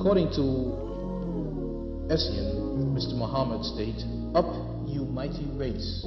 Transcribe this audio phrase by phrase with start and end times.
[0.00, 0.40] According to
[2.08, 3.12] Essien, Mr.
[3.18, 4.02] Muhammad states,
[4.34, 4.48] Up,
[4.88, 6.00] you mighty race.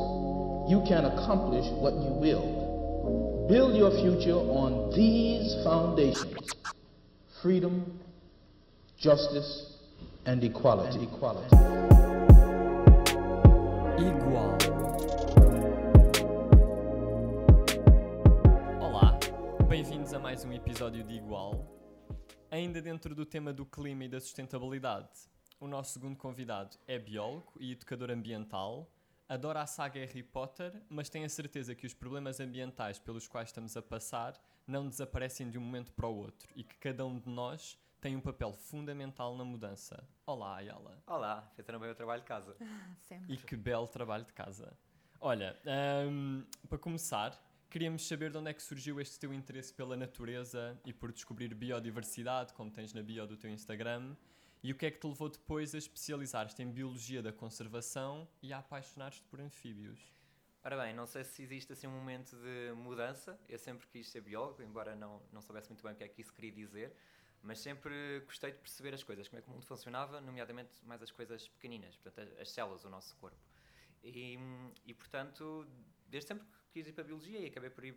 [0.67, 3.45] You can accomplish what you will.
[3.47, 6.55] Build your future on these foundations
[7.43, 7.99] freedom,
[8.97, 9.77] justice,
[10.25, 10.97] and equality.
[10.97, 11.55] And equality.
[14.01, 14.57] Igual.
[18.81, 19.19] Olá,
[19.69, 21.82] bem-vindos a mais um episódio de Igual.
[22.51, 25.09] Ainda dentro do tema do clima e da sustentabilidade,
[25.59, 28.91] o nosso segundo convidado é biólogo e educador ambiental,
[29.27, 33.49] adora a saga Harry Potter, mas tem a certeza que os problemas ambientais pelos quais
[33.49, 37.19] estamos a passar não desaparecem de um momento para o outro e que cada um
[37.19, 40.03] de nós tem um papel fundamental na mudança.
[40.25, 41.01] Olá, Ayala.
[41.07, 42.55] Olá, fizeram bem o trabalho de casa.
[43.07, 43.33] Sempre.
[43.33, 44.77] E que belo trabalho de casa.
[45.21, 45.57] Olha,
[46.09, 47.41] hum, para começar,
[47.73, 51.55] queríamos saber de onde é que surgiu este teu interesse pela natureza e por descobrir
[51.55, 54.15] biodiversidade, como tens na bio do teu Instagram,
[54.61, 58.53] e o que é que te levou depois a especializar-te em biologia da conservação e
[58.53, 60.13] a apaixonar-te por anfíbios.
[60.63, 63.39] Ora bem, não sei se existe assim um momento de mudança.
[63.49, 66.21] Eu sempre quis ser biólogo, embora não, não soubesse muito bem o que é que
[66.21, 66.93] isso queria dizer,
[67.41, 71.01] mas sempre gostei de perceber as coisas, como é que o mundo funcionava, nomeadamente mais
[71.01, 73.41] as coisas pequeninas, portanto, as, as células do nosso corpo.
[74.03, 74.37] E,
[74.85, 75.65] e, portanto,
[76.07, 77.95] desde sempre quis ir para a biologia e acabei por ir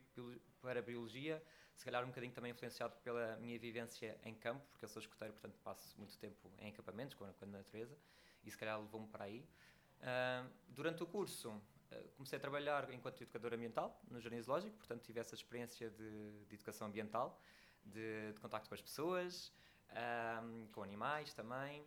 [0.60, 1.42] para a biologia,
[1.74, 5.32] se calhar um bocadinho também influenciado pela minha vivência em campo, porque eu sou escoteiro,
[5.32, 7.96] portanto passo muito tempo em acampamentos com a, natureza,
[8.44, 9.48] e se calhar levou-me para aí.
[10.68, 15.20] Durante o curso, uh, comecei a trabalhar enquanto educador ambiental no Jardim Zoológico, portanto tive
[15.20, 17.40] essa experiência de, de educação ambiental,
[17.82, 19.52] de, de contacto com as pessoas,
[20.72, 21.86] com animais também,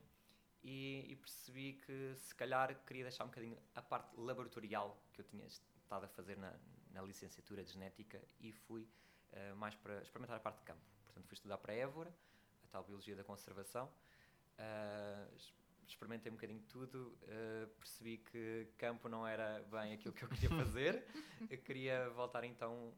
[0.63, 5.25] e, e, percebi que se calhar queria deixar um bocadinho a parte laboratorial que eu
[5.25, 6.53] tinha estado a fazer na,
[6.99, 10.81] na licenciatura de genética e fui uh, mais para experimentar a parte de campo.
[11.05, 12.13] Portanto, fui estudar para Évora,
[12.63, 13.89] a tal biologia da conservação.
[14.57, 15.35] Uh,
[15.87, 20.29] experimentei um bocadinho de tudo, uh, percebi que campo não era bem aquilo que eu
[20.29, 21.05] queria fazer.
[21.49, 22.93] eu queria voltar então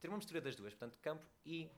[0.00, 1.70] ter uma mistura das duas, portanto, campo e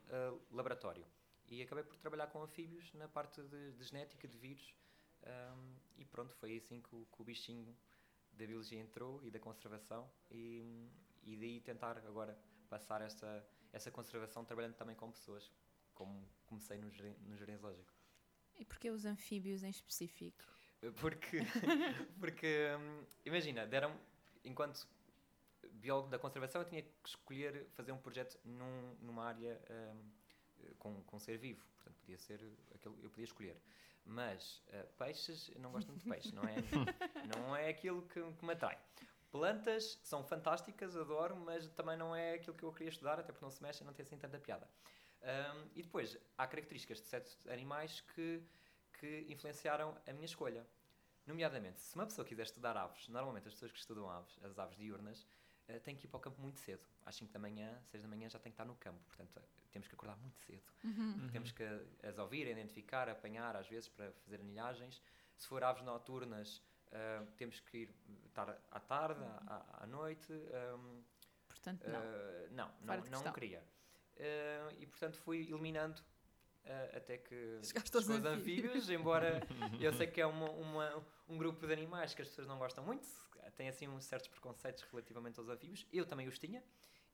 [0.50, 1.06] laboratório.
[1.48, 4.74] E acabei por trabalhar com anfíbios na parte de, de genética, de vírus.
[5.22, 7.72] Um, e pronto, foi assim que o, que o bichinho
[8.36, 10.90] da biologia entrou e da conservação e,
[11.26, 12.38] e daí tentar agora
[12.68, 15.50] passar esta, essa conservação trabalhando também com pessoas,
[15.94, 17.92] como comecei no, no jardim zoológico.
[18.54, 20.44] E porquê os anfíbios em específico?
[21.00, 21.40] Porque,
[22.20, 23.98] porque hum, imagina, deram,
[24.44, 24.86] enquanto
[25.72, 30.10] biólogo da conservação, eu tinha que escolher fazer um projeto num, numa área hum,
[30.78, 32.40] com, com ser vivo, portanto podia ser
[32.74, 33.60] aquilo, eu podia escolher.
[34.04, 36.54] Mas uh, peixes, eu não gosto muito de peixe, não é,
[37.36, 38.78] não é aquilo que, que me atrai.
[39.30, 43.44] Plantas são fantásticas, adoro, mas também não é aquilo que eu queria estudar, até porque
[43.44, 44.68] não se mexe e não tem assim tanta piada.
[45.22, 48.42] Um, e depois, há características de certos animais que,
[48.98, 50.66] que influenciaram a minha escolha.
[51.26, 54.76] Nomeadamente, se uma pessoa quiser estudar aves, normalmente as pessoas que estudam aves, as aves
[54.76, 55.26] diurnas,
[55.68, 56.86] uh, têm que ir para o campo muito cedo.
[57.04, 59.00] Às 5 da manhã, 6 da manhã já tem que estar no campo.
[59.06, 59.42] Portanto,
[59.72, 60.62] temos que acordar muito cedo.
[60.84, 61.28] Uhum.
[61.32, 61.64] Temos que
[62.04, 65.02] as ouvir, identificar, apanhar, às vezes, para fazer anilhagens.
[65.36, 67.94] Se for aves noturnas, uh, temos que ir
[68.26, 70.32] estar à tarde, à, à noite.
[70.32, 71.02] Um,
[71.48, 72.00] portanto, não.
[72.00, 73.62] Uh, não, não, não queria.
[74.16, 76.02] Uh, e, portanto, fui eliminando
[76.66, 78.26] Uh, até que Chegaste aos anfíbios.
[78.26, 79.40] anfíbios, embora
[79.80, 82.82] eu sei que é uma, uma, um grupo de animais que as pessoas não gostam
[82.84, 83.06] muito,
[83.56, 86.60] têm assim uns certos preconceitos relativamente aos anfíbios, eu também os tinha,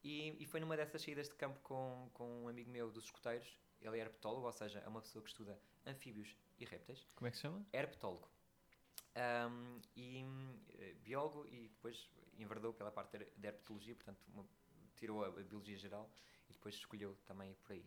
[0.03, 3.59] e, e foi numa dessas saídas de campo com, com um amigo meu dos escuteiros,
[3.81, 7.07] ele é herpetólogo, ou seja, é uma pessoa que estuda anfíbios e répteis.
[7.15, 7.63] Como é que se chama?
[7.73, 8.29] Herpetólogo.
[9.15, 14.45] Um, e uh, biólogo e depois enverdou pela parte da herpetologia, portanto uma,
[14.97, 16.11] tirou a, a, biologia geral
[16.49, 17.85] e depois escolheu também por aí.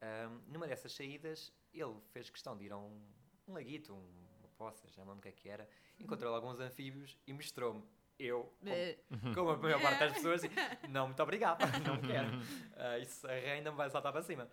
[0.00, 3.02] Um, numa dessas saídas, ele fez questão de ir a um,
[3.48, 5.68] um laguito, um, uma poça, já não lembro o que é que era,
[5.98, 7.82] encontrou alguns anfíbios e mostrou-me
[8.18, 10.54] eu, como, como, a maior parte das pessoas, assim,
[10.88, 12.36] não, muito obrigado, não quero.
[12.36, 14.48] Uh, isso ainda me vai saltar para cima.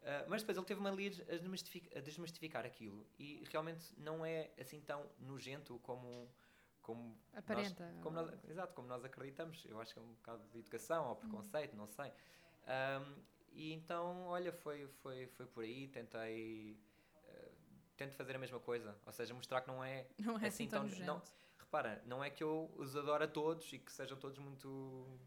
[0.00, 4.50] Uh, mas depois ele teve-me ali a desmistificar, a desmistificar aquilo e realmente não é
[4.58, 6.28] assim tão nojento como.
[6.80, 7.84] Como Aparenta.
[7.84, 9.62] Nós, como nós, exato, como nós acreditamos.
[9.66, 12.10] Eu acho que é um bocado de educação ou preconceito, não sei.
[12.66, 16.80] Um, e então, olha, foi, foi, foi por aí, tentei.
[17.16, 17.52] Uh,
[17.96, 20.68] tento fazer a mesma coisa, ou seja, mostrar que não é, não é assim, assim
[20.68, 20.88] tão.
[20.88, 21.22] tão não,
[21.58, 25.20] repara, não é que eu os adoro a todos e que sejam todos muito.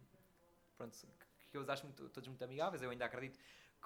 [0.76, 0.98] Pronto,
[1.52, 3.38] que eu os acho muito, todos muito amigáveis, eu ainda acredito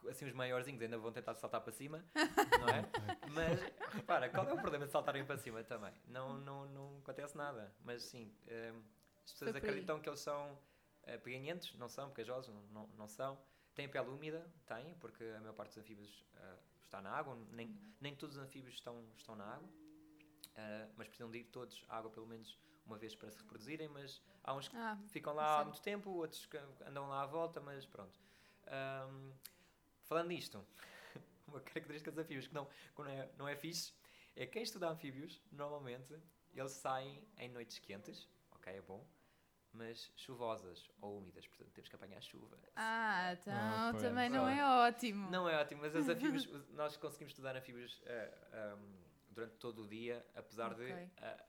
[0.09, 2.03] assim, os maiorzinhos ainda vão tentar saltar para cima,
[2.59, 2.85] não é?
[3.33, 3.59] Mas,
[3.94, 5.94] repara, qual é o problema de saltarem para cima também?
[6.07, 8.81] Não, não, não acontece nada, mas sim, um,
[9.23, 13.38] as pessoas acreditam que eles são uh, peganhentos, não são, pegajosos, não, não, não são,
[13.75, 14.49] tem pele úmida?
[14.65, 18.43] Tem, porque a maior parte dos anfíbios uh, está na água, nem, nem todos os
[18.43, 22.57] anfíbios estão, estão na água, uh, mas precisam de ir todos à água pelo menos
[22.88, 26.09] uma vez para se reproduzirem, mas há uns que ah, ficam lá há muito tempo,
[26.09, 28.17] outros que andam lá à volta, mas pronto.
[28.65, 29.33] Um,
[30.07, 30.65] falando nisto,
[31.48, 33.94] uma característica dos anfíbios que não, que não, é, não é fixe
[34.38, 36.15] é quem estuda anfíbios, normalmente,
[36.54, 39.04] eles saem em noites quentes, ok, é bom,
[39.74, 42.56] mas chuvosas ou úmidas, portanto temos que apanhar chuva.
[42.75, 45.31] Ah, então ah, também não é ótimo.
[45.31, 48.98] Não é ótimo, mas os anfíbios, nós conseguimos estudar anfíbios uh, eh, um,
[49.31, 50.86] durante todo o dia, apesar okay.
[50.86, 51.44] de uh,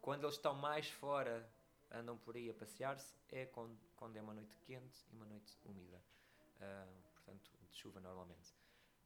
[0.00, 1.46] quando eles estão mais fora,
[1.90, 5.58] andam por aí a passear-se, é quando, quando é uma noite quente e uma noite
[5.62, 6.02] úmida.
[6.56, 8.54] Uh, portanto, de chuva normalmente.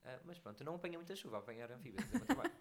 [0.05, 2.05] Uh, mas pronto, eu não apanhei muita chuva a apanhar anfíbios.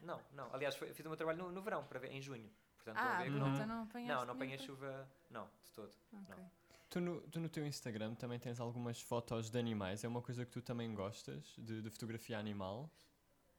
[0.02, 0.54] não, não.
[0.54, 2.50] Aliás, foi, fiz o meu trabalho no, no verão, para ver, em junho.
[2.76, 5.94] Portanto, ah, ver não, então não apanhaste Não, não apanhei chuva, não, de todo.
[6.12, 6.36] Okay.
[6.36, 6.52] Não.
[6.90, 10.04] Tu no, tu no teu Instagram também tens algumas fotos de animais.
[10.04, 12.90] É uma coisa que tu também gostas, de, de fotografia animal?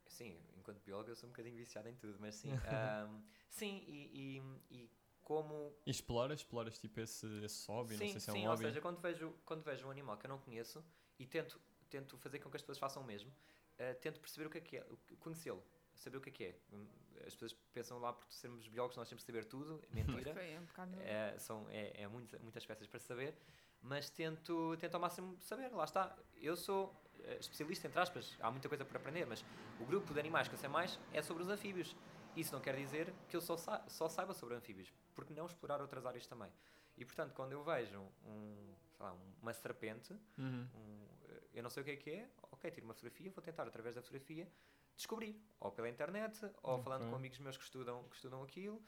[0.07, 2.49] Sim, enquanto biólogo eu sou um bocadinho viciado em tudo, mas sim.
[3.07, 4.41] um, sim, e,
[4.71, 4.91] e, e,
[5.21, 5.75] como...
[5.85, 6.39] E exploras?
[6.39, 7.95] Exploras tipo esse, esse hobby?
[7.95, 10.17] Sim, não sei se é sim, um ou seja, quando vejo, quando vejo um animal
[10.17, 10.83] que eu não conheço
[11.19, 14.49] e tento, tento fazer com que as pessoas façam o mesmo, uh, tento perceber o
[14.49, 14.85] que é que é,
[15.19, 15.63] conhecê-lo
[15.99, 16.55] saber o que é que é.
[16.73, 16.87] Hum,
[17.27, 20.33] as pessoas pensam lá porque sermos biólogos nós temos que saber tudo, é mentira.
[20.33, 23.35] Foi, é, um é, são, é, é muitas, muitas peças para saber,
[23.81, 26.17] mas tento, tento ao máximo saber, lá está.
[26.37, 29.43] Eu sou eh, especialista, entre aspas, há muita coisa para aprender, mas
[29.79, 31.95] o grupo de animais que eu sei mais é sobre os anfíbios.
[32.35, 35.81] Isso não quer dizer que eu só, sa só saiba sobre anfíbios, porque não explorar
[35.81, 36.51] outras áreas também.
[36.97, 40.67] E portanto, quando eu vejo um, lá, uma serpente, uhum.
[40.75, 41.07] um,
[41.53, 43.95] eu não sei o que é que é, ok, tiro uma fotografia, vou tentar através
[43.95, 44.47] da fotografia
[44.95, 46.83] descobrir, ou pela internet, ou okay.
[46.83, 48.81] falando com amigos meus que estudam, que estudam aquilo,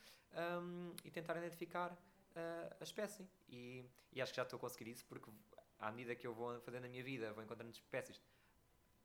[0.62, 3.26] um, e tentar identificar uh, a espécie.
[3.48, 5.32] E, e, acho que já estou a conseguir isso, porque
[5.80, 8.22] à medida que eu vou fazendo a minha vida, vou encontrando espécies,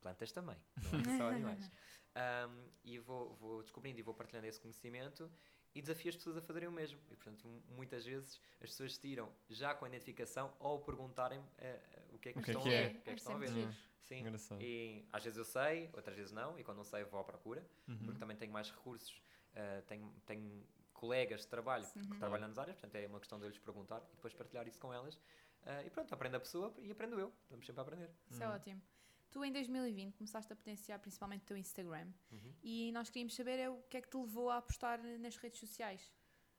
[0.01, 0.57] plantas também,
[0.93, 1.71] não é só animais.
[2.17, 5.31] Um, e vou, vou descobrindo e vou partilhando esse conhecimento
[5.77, 6.99] e desafio as pessoas a fazerem o mesmo.
[7.11, 7.47] E, portanto,
[7.77, 12.33] muitas vezes as pessoas tiram já com a identificação ou perguntarem uh, o que é
[12.33, 12.87] que, o que, estão, é que, é?
[12.87, 13.51] O que, é que estão a ver.
[13.51, 13.75] Uhum.
[14.01, 14.63] Sim, Engraçado.
[14.63, 17.67] e às vezes eu sei, outras vezes não, e quando não sei vou à procura,
[17.89, 17.99] uhum.
[18.05, 19.21] porque também tenho mais recursos,
[19.53, 20.65] uh, tenho, tenho
[20.95, 22.11] colegas de trabalho uhum.
[22.11, 24.67] que trabalham nas áreas, portanto é uma questão de eu lhes perguntar e depois partilhar
[24.67, 25.17] isso com elas.
[25.17, 27.33] Uh, e pronto, aprende a pessoa e aprendo eu.
[27.43, 28.11] Estamos sempre a aprender.
[28.31, 28.55] Isso é uhum.
[28.55, 28.83] ótimo.
[29.37, 32.55] Tu em 2020 começaste a potenciar principalmente o teu Instagram uhum.
[32.63, 35.61] e nós queríamos saber é o que é que te levou a apostar nas redes
[35.61, 36.11] sociais.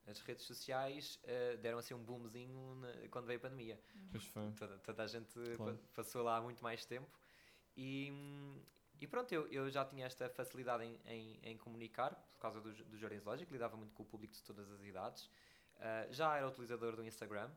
[0.05, 3.81] As redes sociais uh, deram assim um boomzinho na, quando veio a pandemia.
[4.13, 4.53] Uhum.
[4.53, 5.79] Toda, toda, a gente claro.
[5.95, 7.09] passou lá há muito mais tempo
[7.75, 8.13] e,
[9.01, 12.71] e pronto, eu, eu já tinha esta facilidade em, em, em comunicar, por causa do,
[12.71, 15.25] do Jardim Zoológico, lidava muito com o público de todas as idades.
[15.77, 17.49] Uh, já era utilizador do Instagram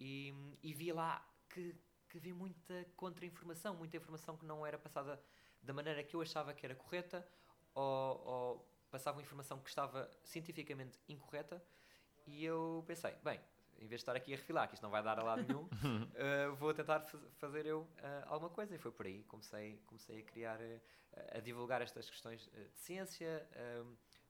[0.00, 0.34] e,
[0.64, 1.76] e vi lá que,
[2.08, 5.20] que havia muita contra-informação, muita informação que não era passada
[5.62, 7.26] da maneira que eu achava que era correta
[7.74, 11.62] ou, ou passavam informação que estava cientificamente incorreta
[12.26, 13.40] e eu pensei, bem,
[13.78, 15.62] em vez de estar aqui a refilar, que isto não vai dar a lado nenhum,
[15.62, 17.00] uh, vou tentar
[17.38, 17.88] fazer eu uh,
[18.26, 18.74] alguma coisa.
[18.74, 20.80] E foi por aí comecei, comecei a criar, uh,
[21.32, 23.48] a divulgar estas questões de ciência,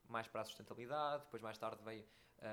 [0.08, 1.24] mais para a sustentabilidade.
[1.24, 2.04] Depois, mais tarde, veio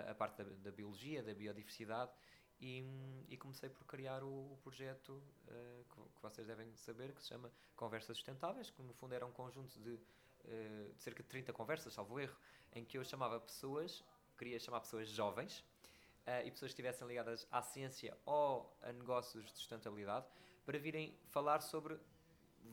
[0.10, 2.12] a parte da, da, biologia, da biodiversidade.
[2.60, 2.84] E,
[3.28, 5.22] e, comecei por criar o, o projeto
[5.90, 9.32] que, que, vocês devem saber, que se chama Conversas Sustentáveis, que no fundo era um
[9.32, 12.36] conjunto de, de cerca de 30 conversas, salvo erro,
[12.72, 14.04] em que eu chamava pessoas,
[14.38, 15.64] queria chamar pessoas jovens,
[16.26, 20.26] uh, e pessoas que estivessem ligadas à ciência ou a negócios de sustentabilidade
[20.66, 22.00] para virem falar sobre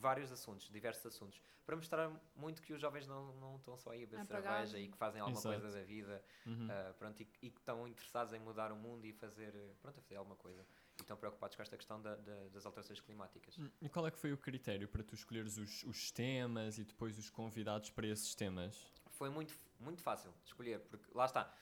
[0.02, 4.02] vários assuntos, diversos assuntos, para mostrar muito que os jovens não, não estão só aí
[4.02, 5.60] a beber cerveja e que fazem alguma Exato.
[5.60, 6.66] coisa da vida uhum.
[6.66, 10.16] uh, pronto, e, e, que estão interessados em mudar o mundo e fazer, pronto, fazer
[10.16, 10.66] alguma coisa.
[10.98, 13.56] E estão preocupados com esta questão da, da, das alterações climáticas.
[13.56, 16.84] Hum, e qual é que foi o critério para tu escolheres os, os temas e
[16.84, 18.92] depois os convidados para esses temas?
[19.12, 21.54] Foi muito, muito fácil escolher, porque lá está,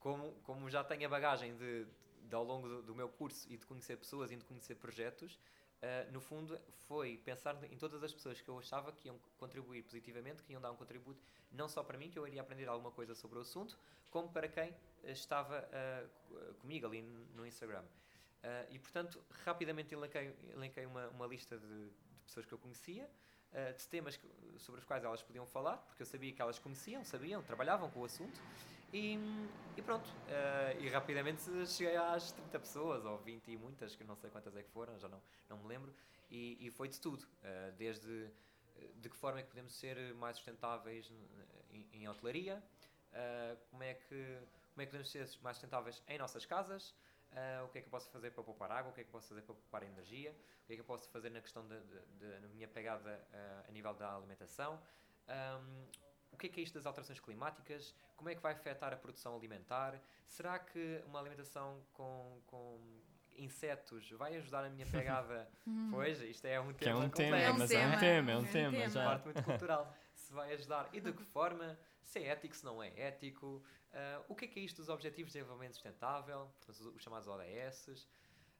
[0.00, 1.86] como, como já tenho a bagagem de,
[2.28, 5.38] de ao longo do, do, meu curso e de conhecer pessoas e de conhecer projetos,
[5.84, 9.82] uh, no fundo foi pensar em todas as pessoas que eu achava que iam contribuir
[9.82, 11.22] positivamente, que iam dar um contributo
[11.52, 13.78] não só para mim, que eu iria aprender alguma coisa sobre o assunto,
[14.10, 14.74] como para quem
[15.04, 17.02] estava uh, comigo ali
[17.34, 17.82] no Instagram.
[17.82, 23.08] Uh, e portanto, rapidamente elenquei, elenquei uma, uma lista de, de pessoas que eu conhecia,
[23.78, 24.26] de temas que,
[24.58, 28.00] sobre os quais elas podiam falar, porque eu sabia que elas conheciam, sabiam, trabalhavam com
[28.00, 28.40] o assunto.
[28.94, 29.18] E,
[29.76, 34.14] e pronto, uh, e rapidamente cheguei às 30 pessoas, ou 20 e muitas, que não
[34.14, 35.20] sei quantas é que foram, já não,
[35.50, 35.92] não me lembro,
[36.30, 38.30] e, e foi de tudo, uh, desde
[38.76, 41.10] eh, de que forma é que podemos ser mais sustentáveis
[41.72, 42.62] em, em hotelaria,
[43.10, 44.38] uh, como, é que,
[44.72, 46.94] como é que podemos ser mais sustentáveis em nossas casas,
[47.36, 49.08] ah, o que é que eu posso fazer para poupar água, o que é que
[49.08, 50.30] eu posso fazer para poupar energia,
[50.62, 53.92] o que é que eu posso fazer na questão da minha pegada ah, a nível
[53.92, 54.80] da alimentação,
[55.28, 55.86] um,
[56.34, 58.96] o que é que é isto das alterações climáticas, como é que vai afetar a
[58.96, 62.80] produção alimentar, será que uma alimentação com, com
[63.36, 65.48] insetos vai ajudar a minha pegada?
[65.90, 67.58] pois, isto é um que é tema um tema, complexo.
[67.58, 69.04] mas é um tema, é um tema, É uma já.
[69.04, 69.94] parte muito cultural.
[70.14, 73.62] Se vai ajudar e de que forma, se é ético, se não é ético,
[73.92, 77.26] ah, o que é que é isto dos Objetivos de Desenvolvimento Sustentável, portanto, os chamados
[77.28, 78.08] ODS,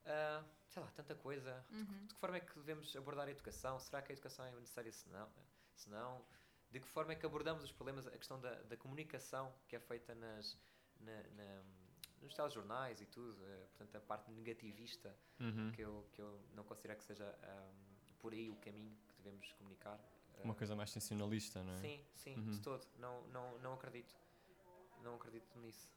[0.05, 1.65] ah, sei lá, tanta coisa.
[1.71, 3.79] De, que- de que forma é que devemos abordar a educação?
[3.79, 5.29] Será que a educação é necessária se não?
[5.75, 6.25] Se não?
[6.75, 9.79] De que forma é que abordamos os problemas, a questão da, da comunicação que é
[9.79, 10.59] feita nas,
[10.99, 11.63] na, na-
[12.21, 15.71] nos telejornais e tudo, eh, portanto, a parte negativista Uhum.
[15.71, 17.71] que, eu, que eu não considero que seja ah,
[18.19, 20.01] por aí o caminho que devemos comunicar.
[20.43, 21.77] Uma Ah, coisa mais sensacionalista, não é?
[21.77, 22.51] Sim, sim, Uhum.
[22.51, 22.85] de todo.
[22.99, 24.13] Não, não, não acredito.
[25.01, 25.89] Não acredito nisso.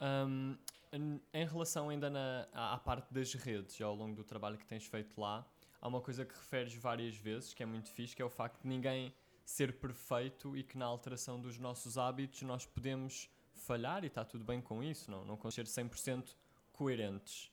[0.00, 0.56] Um,
[0.90, 4.86] em- relação ainda na, à, à parte das redes, ao longo do trabalho que tens
[4.86, 5.46] feito lá,
[5.82, 8.62] há uma coisa que referes várias vezes, que é muito fixe, que é o facto
[8.62, 9.14] de ninguém
[9.44, 14.44] ser perfeito e que na alteração dos nossos hábitos nós podemos falhar e está tudo
[14.44, 16.34] bem com isso, não, não conseguir ser 100%
[16.72, 17.50] coerentes.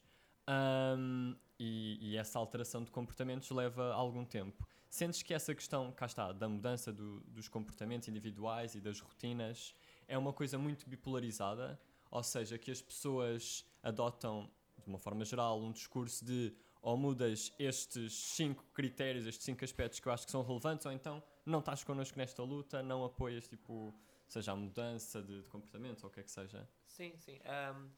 [0.50, 4.66] Um, e, e essa alteração de comportamentos leva algum tempo.
[4.90, 9.76] Sentes que essa questão, cá está, da mudança do- dos comportamentos individuais e das rotinas
[10.08, 11.80] é uma coisa muito bipolarizada,
[12.10, 14.50] ou seja, que as pessoas adotam,
[14.82, 20.00] de uma forma geral, um discurso de ou mudas estes cinco critérios, estes cinco aspectos
[20.00, 23.48] que eu acho que são relevantes, ou então não estás connosco nesta luta, não apoias,
[23.48, 23.94] tipo,
[24.28, 26.68] seja a mudança de, de comportamento ou o que é que seja.
[26.86, 27.40] Sim, sim.
[27.46, 27.90] Ahm,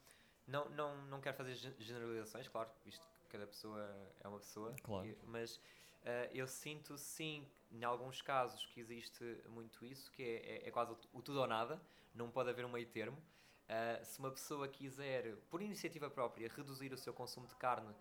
[0.47, 3.81] não, não, não quero fazer gen- generalizações, claro, visto que cada pessoa
[4.21, 4.73] é uma pessoa.
[4.83, 5.07] Claro.
[5.07, 5.59] e- mas
[6.05, 10.71] ah, eu sinto, sim, em alguns casos, que existe muito isso, que é, é, é
[10.71, 11.81] quase o, tu- o tudo ou nada,
[12.13, 13.21] não pode haver um meio termo.
[13.67, 17.93] Ah, se uma pessoa quiser, por iniciativa própria, reduzir o seu consumo de carne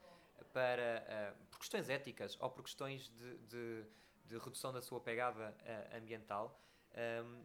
[0.52, 3.84] para, ah, por questões éticas ou por questões de, de,
[4.28, 6.60] de redução da sua pegada ah, ambiental,
[6.94, 7.42] ahm,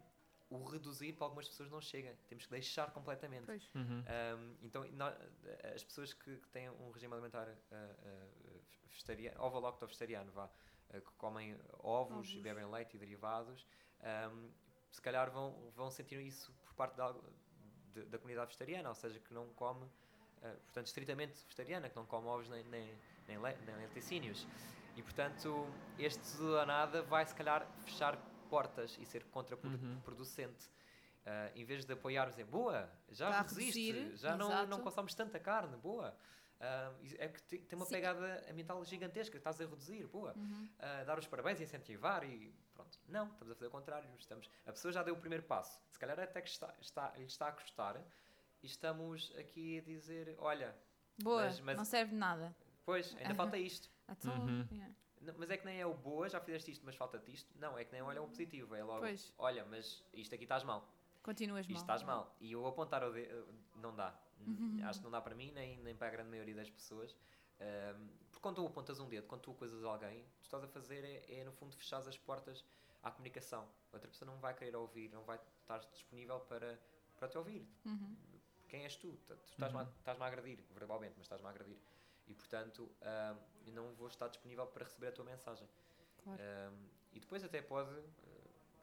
[0.50, 2.16] o reduzir para algumas pessoas não chega.
[2.28, 3.46] Temos que deixar completamente.
[3.46, 3.70] Pois.
[3.74, 4.04] Uhum.
[4.04, 5.14] Um, então, nó-
[5.74, 11.12] as pessoas que, que têm um regime alimentar uh, uh, vegetariano, vegetariano, vá, uh, que
[11.18, 12.42] comem ovos, e Ovos.
[12.44, 13.66] bebem leite e derivados,
[14.32, 14.52] um,
[14.92, 17.16] se calhar vão, vão sentir isso por parte da,
[17.94, 22.06] de- da comunidade vegetariana, ou seja, que não come, uh, portanto, estritamente vegetariana, que não
[22.06, 22.94] come ovos nem, nem,
[23.28, 24.46] nem, le, nem laticínios.
[24.96, 28.16] E, portanto, este tudo ou nada vai, se calhar, fechar
[28.50, 30.68] portas e ser contraproducente.
[31.26, 34.68] Uh, em vez de apoiarmos em boa, já Está resiste, já não, exato.
[34.70, 36.16] não consomes tanta carne, boa.
[36.60, 37.94] Uh, é que te- tem uma Sim.
[37.94, 40.34] pegada ambiental gigantesca, estás a reduzir, boa.
[40.36, 40.70] Uhum.
[40.78, 43.00] Uh, dar os parabéns, incentivar e pronto.
[43.08, 44.10] Não, estamos a fazer o contrário.
[44.20, 45.80] Estamos, a pessoa já deu o primeiro passo.
[45.92, 47.98] Se calhar até que está, está, lhe está a custar
[48.62, 50.76] e estamos aqui a dizer: olha,
[51.22, 52.54] Boa, Mas- mas- não serve de nada.
[52.86, 53.90] pois, ainda falta isto.
[54.10, 54.68] Então, Uhum.
[54.72, 54.94] yeah.
[55.22, 57.58] Não, mas é que nem é o boa, já fizeste isto, mas falta-te isto.
[57.58, 58.76] Não, é que nem olha o positivo.
[58.76, 59.34] É logo: Pois.
[59.38, 60.86] olha, mas isto aqui estás mal.
[61.22, 61.82] continuas Isto mal.
[61.82, 62.36] estás mal.
[62.42, 64.14] E eu apontar o dedo, não dá.
[64.46, 64.80] Uhum.
[64.84, 67.16] Acho que não dá para mim, nem, nem para a grande maioria das pessoas.
[67.62, 70.64] Ahm, porque quando tu apontas um dedo, quando tu coisas alguém, o que tu estás
[70.64, 72.66] a fazer é, é, no fundo, fechar as portas
[73.02, 73.64] à comunicação.
[73.92, 76.78] A outra pessoa não vai querer ouvir, não vai estar disponível para,
[77.16, 77.66] para te ouvir.
[77.86, 78.18] Uhum.
[78.68, 79.14] Quem és tu?
[79.26, 79.90] Tu estás-me a, Uhum.
[80.00, 81.78] estás-me a agredir, verbalmente, mas estás-me a agredir.
[82.28, 82.90] E, portanto,
[83.66, 85.68] eu não vou estar disponível para receber a tua mensagem.
[86.24, 86.42] Claro.
[86.42, 88.06] Um, e depois até pode uh,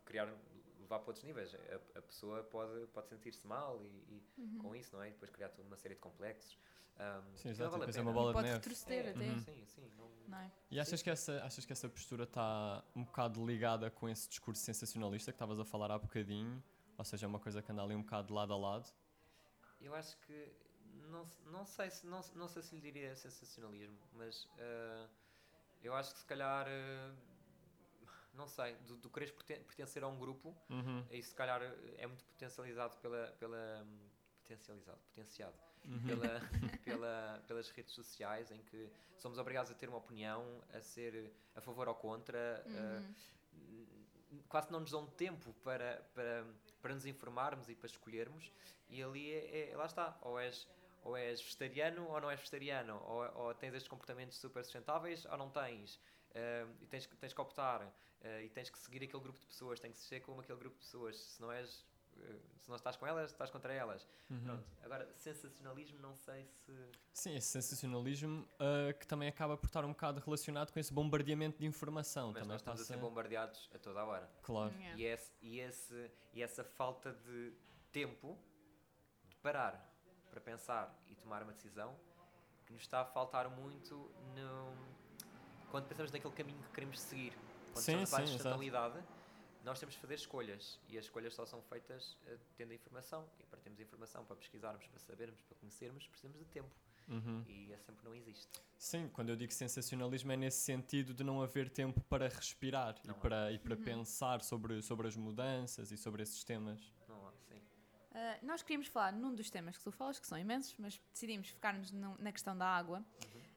[0.05, 0.27] criar,
[0.79, 1.55] levar para outros níveis.
[1.55, 4.59] A, a pessoa pode, pode sentir-se mal e, e Uhum.
[4.59, 5.09] com isso, não é?
[5.09, 6.57] E depois criar uma série de complexos.
[6.99, 8.03] Um, Sim, exato, vale é pena.
[8.03, 8.57] uma bola de Pode neve.
[8.59, 9.25] retroceder É, até.
[9.25, 9.39] Uhum.
[9.41, 9.91] Sim, sim.
[9.99, 10.51] Não, Não é?
[10.71, 14.63] E achas que, essa, achas que essa postura está um bocado ligada com esse discurso
[14.63, 16.63] sensacionalista que estavas a falar há bocadinho?
[16.99, 18.91] Ou seja, é uma coisa que anda ali um bocado de lado a lado?
[19.81, 20.53] Eu acho que
[21.11, 25.09] não, não sei se não, não sei se lhe diria sensacionalismo, mas uh,
[25.83, 27.17] eu acho que se calhar uh,
[28.35, 31.05] não sei, do, do quereres perten- pertencer a um grupo, Uhum.
[31.11, 31.61] isso se calhar
[31.99, 34.09] é muito potencializado pela, pela hum,
[34.43, 36.01] potencializado, potenciado Uhum.
[36.07, 36.41] pela,
[36.85, 38.89] pela, pelas redes sociais em que
[39.19, 43.15] somos obrigados a ter uma opinião, a ser a favor ou contra, Uhum.
[44.39, 46.47] uh, quase não nos dão tempo para, para,
[46.81, 48.53] para nos informarmos e para escolhermos,
[48.89, 50.69] e ali é, é- lá está, ou és,
[51.03, 55.37] ou és vegetariano ou não és vegetariano, ou, ou tens estes comportamentos super sustentáveis ou
[55.37, 59.21] não tens, Uh, e tens, que- tens que optar, uh, e tens que seguir aquele
[59.21, 61.85] grupo de pessoas, tens que ser como aquele grupo de pessoas, se não és.
[62.17, 64.07] uh, Se não estás com elas, estás contra elas.
[64.31, 64.41] Uhum.
[64.45, 64.65] Pronto.
[64.83, 66.73] Agora, sensacionalismo, não sei se.
[67.13, 71.59] Sim, esse sensacionalismo ah, que também acaba por estar um bocado relacionado com esse bombardeamento
[71.59, 72.27] de informação.
[72.29, 72.93] Mas também nós estamos passa...
[72.93, 74.31] a ser bombardeados a toda a hora.
[74.43, 74.73] Claro.
[74.75, 74.99] Yeah.
[75.01, 77.53] E, esse, e, esse, e essa falta de
[77.91, 78.39] tempo
[79.29, 79.90] de parar.
[80.31, 81.97] Para pensar e tomar uma decisão
[82.67, 84.73] que nos está a faltar muito no,
[85.71, 87.33] quando pensamos naquele caminho que queremos seguir.
[87.73, 89.03] Quando Sim, estamos a sim, sustentabilidade,
[89.65, 93.29] nós temos de fazer escolhas e as escolhas só são feitas eh, tendo a informação.
[93.39, 96.71] E para termos informação, para pesquisarmos, para sabermos, para conhecermos, precisamos de tempo.
[97.09, 97.45] Uhum.
[97.49, 98.49] E esse tempo não existe.
[98.79, 103.15] Sim, quando eu digo sensacionalismo é nesse sentido de não haver tempo para respirar Não
[103.15, 103.21] e há.
[103.21, 106.81] para, e para pensar sobre, sobre as mudanças e sobre esses temas.
[108.13, 111.49] Ah, nós queríamos falar num dos temas que tu falas, que são imensos, mas decidimos
[111.51, 113.05] focar-nos no- na questão da água.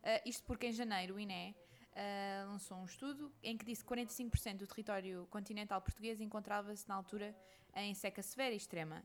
[0.03, 1.55] Ah, isto porque em janeiro o INE
[1.95, 6.95] ah, lançou um estudo em que disse que 45% do território continental português encontrava-se na
[6.95, 7.35] altura
[7.75, 9.03] em seca severa e extrema.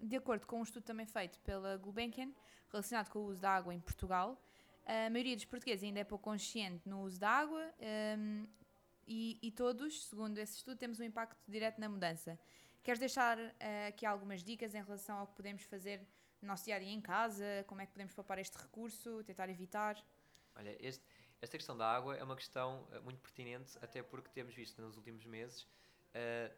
[0.00, 2.30] De acordo com um estudo também feito pela Gulbenkian,
[2.70, 4.40] relacionado com o uso da água em Portugal,
[4.86, 8.44] a maioria dos portugueses ainda é pouco consciente no uso da água ahm,
[9.06, 12.38] e, e todos, segundo esse estudo, temos um impacto direto na mudança.
[12.82, 16.00] Queres deixar eh, aqui algumas dicas em relação ao que podemos fazer
[16.40, 17.64] no nosso dia a dia em casa?
[17.68, 19.96] Como é que podemos poupar este recurso, tentar evitar?
[20.56, 21.04] Olha, este-
[21.40, 24.96] esta questão da água é uma questão eh, muito pertinente, até porque temos visto nos
[24.96, 25.68] últimos meses,
[26.12, 26.52] eh,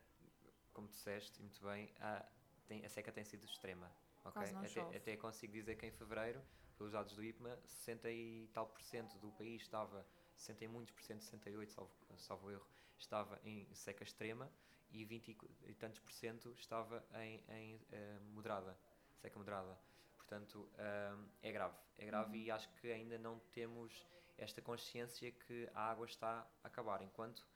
[0.73, 2.25] como disseste muito bem, a,
[2.67, 3.91] tem- a seca tem sido extrema.
[4.25, 4.33] ok?
[4.33, 6.43] Quase não até, até consigo dizer que em fevereiro,
[6.79, 10.93] pelos dados do IPMA, 60 e tal por cento do país estava, 60 e muitos
[10.95, 12.67] por cento, 68, salvo, salvo erro,
[12.97, 14.51] estava em seca extrema
[14.95, 15.37] e 20
[15.67, 18.77] e, tantos por cento estava em, em, eh, moderada,
[19.17, 19.77] seca moderada.
[20.17, 21.77] Portanto, ah, é grave.
[21.99, 24.07] É grave e acho que ainda não temos
[24.39, 27.03] esta consciência que a água está a acabar.
[27.03, 27.47] Enquanto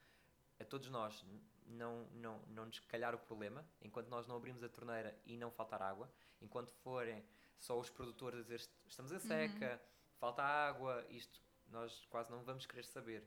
[0.60, 1.24] a todos nós
[1.66, 5.50] não, não, não nos calhar o problema, enquanto nós não abrimos a torneira e não
[5.50, 7.24] faltar água, enquanto forem
[7.58, 9.80] só os produtores a dizer "Est- estamos em seca,
[10.18, 13.22] falta água, isto nós quase não vamos querer saber.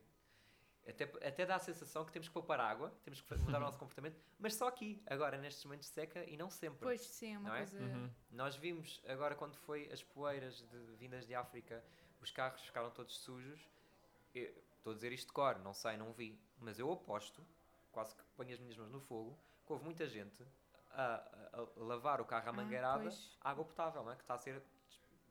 [0.88, 3.78] Até, até dá a sensação que temos que poupar água, temos que mudar o nosso
[3.78, 6.80] comportamento, mas só aqui, agora, nestes momentos de seca e não sempre.
[6.80, 7.60] Pois sim, é uma Não é?
[7.60, 7.80] coisa.
[7.80, 8.10] Uhum.
[8.32, 11.84] Nós vimos agora quando foi as poeiras de, vindas de África,
[12.20, 13.68] os carros ficaram todos sujos.
[14.34, 17.46] Eu- Estou a dizer isto de cor, não sei, não vi, mas eu aposto,
[17.92, 20.44] quase que ponho as minhas mãos no fogo, que houve muita gente
[20.90, 21.04] a,
[21.54, 23.38] a- a lavar o carro à Ah, mangueirada pois.
[23.42, 24.16] água potável, não é?
[24.16, 24.64] que está a ser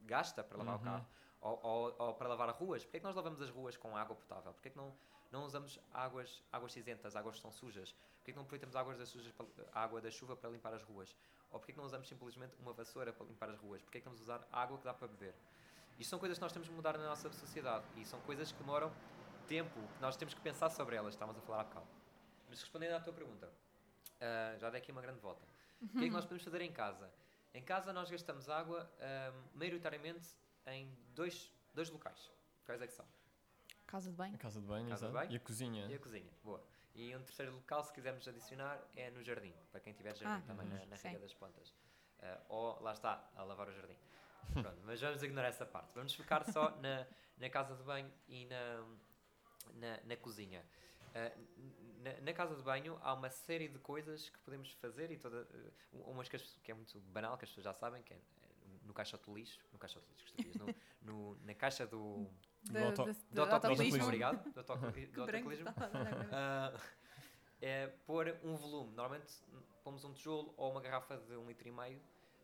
[0.03, 0.81] gasta para lavar Uhum.
[0.81, 1.07] o carro.
[1.41, 2.85] Ou, ou- ou para lavar as ruas.
[2.85, 4.53] Porquê é que nós lavamos as ruas com água potável?
[4.53, 4.95] Porquê é que não,
[5.31, 7.93] não usamos águas, águas cinzentas, águas que são sujas?
[8.19, 11.15] Porquê que não aproveitamos águas das sujas para- água da chuva para limpar as ruas?
[11.51, 13.81] Ou porquê que não usamos simplesmente uma vassoura para limpar as ruas?
[13.83, 15.35] Porquê que estamos a usar água que dá para beber?
[15.99, 18.59] Isto são coisas que nós temos que mudar na nossa sociedade e são coisas que
[18.59, 18.93] demoram
[19.47, 21.15] tempo, que nós temos que pensar sobre elas.
[21.15, 21.87] Estávamos a falar há bocado.
[22.49, 23.51] Mas respondendo à tua pergunta,
[24.21, 25.45] ah, já dei aqui uma grande volta.
[25.83, 27.11] O que é que nós podemos fazer em casa?
[27.53, 30.29] Em casa nós gastamos água ah, maioritariamente
[30.67, 32.31] em dois, dois locais.
[32.65, 33.07] Quais é que são?
[33.91, 34.35] Casa de banho.
[34.35, 35.33] A casa de banho, Casa de banho?
[35.33, 35.87] E a cozinha.
[35.87, 36.31] E a cozinha.
[36.45, 36.63] Boa.
[36.95, 39.55] E um terceiro local, se quisermos adicionar, é no jardim.
[39.71, 41.75] Para quem tiver jardim Ah, também, na, na rega das plantas.
[42.21, 43.97] Ah, ou, lá está, a lavar o jardim.
[44.53, 45.93] Pronto, mas vamos ignorar essa parte.
[45.95, 47.07] Vamos focar só na,
[47.39, 48.85] na casa de banho e na,
[49.75, 50.65] na, na cozinha.
[51.15, 51.33] Ah,
[52.03, 55.47] na, na casa de banho há uma série de coisas que podemos fazer e toda,
[55.53, 58.17] eh, umas que, as- que é muito banal, que as pessoas já sabem, que é
[58.17, 58.21] eh,
[58.85, 62.27] no caixote de lixo, no caixote de lixo, no, no- na caixa do,
[62.65, 65.67] Do auto- do do autocolismo, obrigado, do, branco autocolismo,
[66.33, 66.73] ah,
[67.61, 68.93] é pôr um volume.
[68.95, 69.33] Normalmente
[69.83, 72.01] pomos um tijolo ou uma garrafa de um litro e meio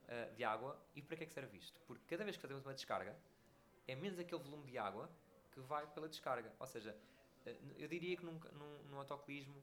[0.09, 0.81] ah, de água.
[0.95, 1.81] E para que é que serve isto?
[1.87, 3.17] Porque cada vez que fazemos uma descarga,
[3.87, 5.09] é menos aquele volume de água
[5.53, 6.53] que vai pela descarga.
[6.59, 6.97] Ou seja,
[7.47, 9.63] n- eu diria que num, num, num autocolismo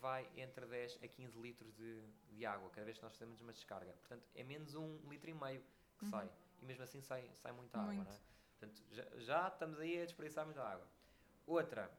[0.00, 2.00] vai entre 10 a 15 litros de,
[2.32, 3.92] de água cada vez que nós fazemos uma descarga.
[4.00, 5.62] Portanto, é menos um litro e meio
[5.98, 6.10] que Uhum.
[6.10, 6.30] sai.
[6.62, 8.08] E mesmo assim sai, sai muita água, Muito.
[8.08, 8.18] não é?
[8.60, 10.86] Portanto, já, já estamos aí a desperdiçar muita água.
[11.46, 11.90] Outra,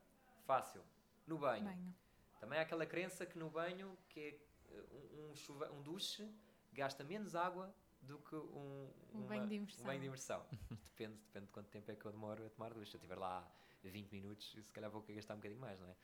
[0.45, 0.83] fácil,
[1.25, 1.65] no banho.
[1.65, 1.95] Banho.
[2.39, 4.39] Também há aquela crença que no banho, que é
[4.75, 6.29] eh, um, um, chuva, um duche,
[6.71, 9.85] gasta menos água do que um, Um uma- banho de um imersão.
[9.85, 10.45] banho de imersão.
[10.69, 12.91] depende, depende de quanto tempo é que eu demoro a tomar duche.
[12.91, 13.47] Se eu estiver lá
[13.83, 15.95] 20 minutos, se calhar vou gastar um bocadinho mais, não é?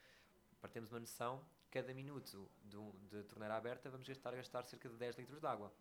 [0.59, 4.95] Para termos uma noção, cada minuto do, de torneira aberta vamos gastar, gastar cerca de
[4.95, 5.71] 10 litros de água.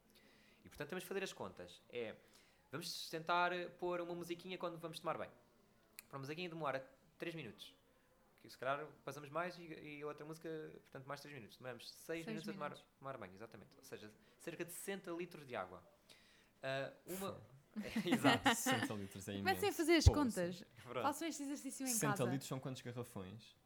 [0.64, 1.82] E portanto temos que fazer as contas.
[1.88, 2.14] É,
[2.70, 5.32] vamos tentar pôr uma musiquinha quando vamos tomar banho.
[6.08, 6.84] Para a musiquinha demora
[7.18, 7.74] 3 minutos.
[8.42, 10.48] Que se calhar passamos mais e, e a outra música,
[10.82, 11.56] portanto, mais 3 minutos.
[11.56, 12.86] Demoramos 6 Seis minutos, a tomar, minutos.
[12.98, 13.70] tomar banho, exatamente.
[13.76, 15.82] Ou seja, cerca de 60 litros de água.
[16.62, 17.40] Ah, uma.
[18.06, 18.48] Exato.
[18.54, 19.44] 60 litros é imenso.
[19.44, 20.16] Comecem a fazer as Poça.
[20.18, 20.64] contas.
[21.02, 22.30] Façam este exercício em 60 casa.
[22.30, 23.56] litros são quantos garrafões?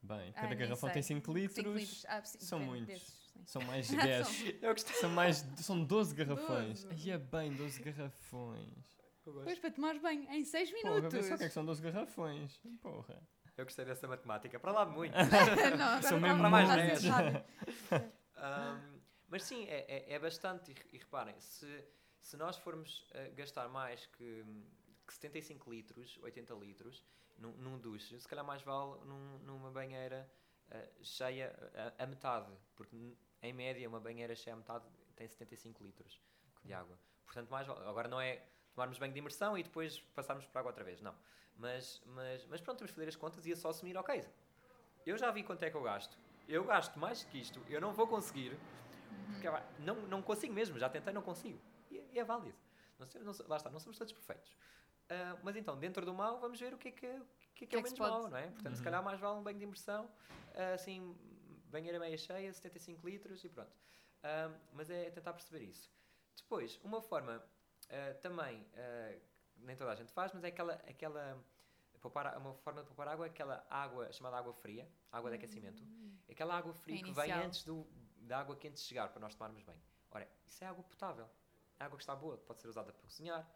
[0.00, 0.94] Bem, cada nem garrafão sei.
[0.94, 1.54] tem 5 litros.
[1.54, 2.04] Cinco litros.
[2.08, 2.86] Ah, são muitos.
[2.86, 3.42] desses, sim.
[3.46, 4.44] São mais de 10.
[4.62, 4.94] Eu gostei.
[4.96, 5.36] são mais.
[5.58, 6.84] São 12 garrafões.
[6.84, 6.94] Doze.
[6.94, 9.00] Aí é bem, 12 garrafões.
[9.24, 11.26] Pois para tomar banho em 6 Porra, minutos.
[11.26, 12.60] só o que é que são 12 garrafões.
[12.80, 13.22] Porra.
[13.56, 14.58] Eu gostei dessa matemática.
[14.58, 15.14] Para lá de muito.
[15.78, 17.02] não, São mesmo há mais mais dez.
[17.04, 17.44] necessidade.
[18.36, 20.72] Ahm, mas sim, é, é, é bastante.
[20.72, 21.84] E, e reparem, se,
[22.20, 24.44] se nós formos eh, gastar mais que,
[25.06, 27.04] que 75 litros, 80 litros,
[27.38, 30.28] num, num duche, se calhar mais vale num- numa banheira
[30.72, 31.54] eh, cheia
[31.98, 36.20] a, a metade, porque em média uma banheira cheia a metade tem 75 litros
[36.64, 36.98] de água.
[37.24, 37.68] Portanto, mais.
[37.68, 38.42] Agora não é
[38.74, 41.14] tomarmos banho de imersão e depois passarmos para água outra vez, não.
[41.56, 44.24] Mas, mas, mas pronto, temos que fazer as contas e é só assumir, ok,
[45.04, 46.16] eu já vi quanto é que eu gasto,
[46.48, 48.58] eu gasto mais que isto, eu não vou conseguir,
[49.30, 51.60] porque, pá, não, não consigo mesmo, já tentei, não consigo.
[51.90, 52.56] E, é- é válido.
[52.98, 54.56] Não não lá está, não somos todos perfeitos.
[55.10, 57.20] Ah, mas então, dentro do mal, vamos ver o que é que é,
[57.54, 58.46] que é, que é o que menos se pode- mau, não é?
[58.50, 58.84] Portanto, se Uhum.
[58.84, 60.10] calhar mais vale um banho de imersão,
[60.54, 61.16] ah, assim,
[61.66, 63.72] banheira meia cheia, 75 litros e pronto.
[64.22, 65.90] Ah, mas é tentar perceber isso.
[66.36, 67.42] Depois, uma forma
[67.90, 69.18] ah, também, ah,
[69.56, 71.44] nem toda a gente faz, mas é aquela, aquela
[72.00, 75.82] poupar, uma forma de poupar água, é aquela água chamada água fria, água de aquecimento.
[76.28, 77.86] Aquela água fria que vem antes do,
[78.22, 79.80] da água quente chegar para nós tomarmos banho.
[80.10, 81.28] Ora, isso é água potável.
[81.78, 83.48] É água que está boa, pode ser usada para cozinhar,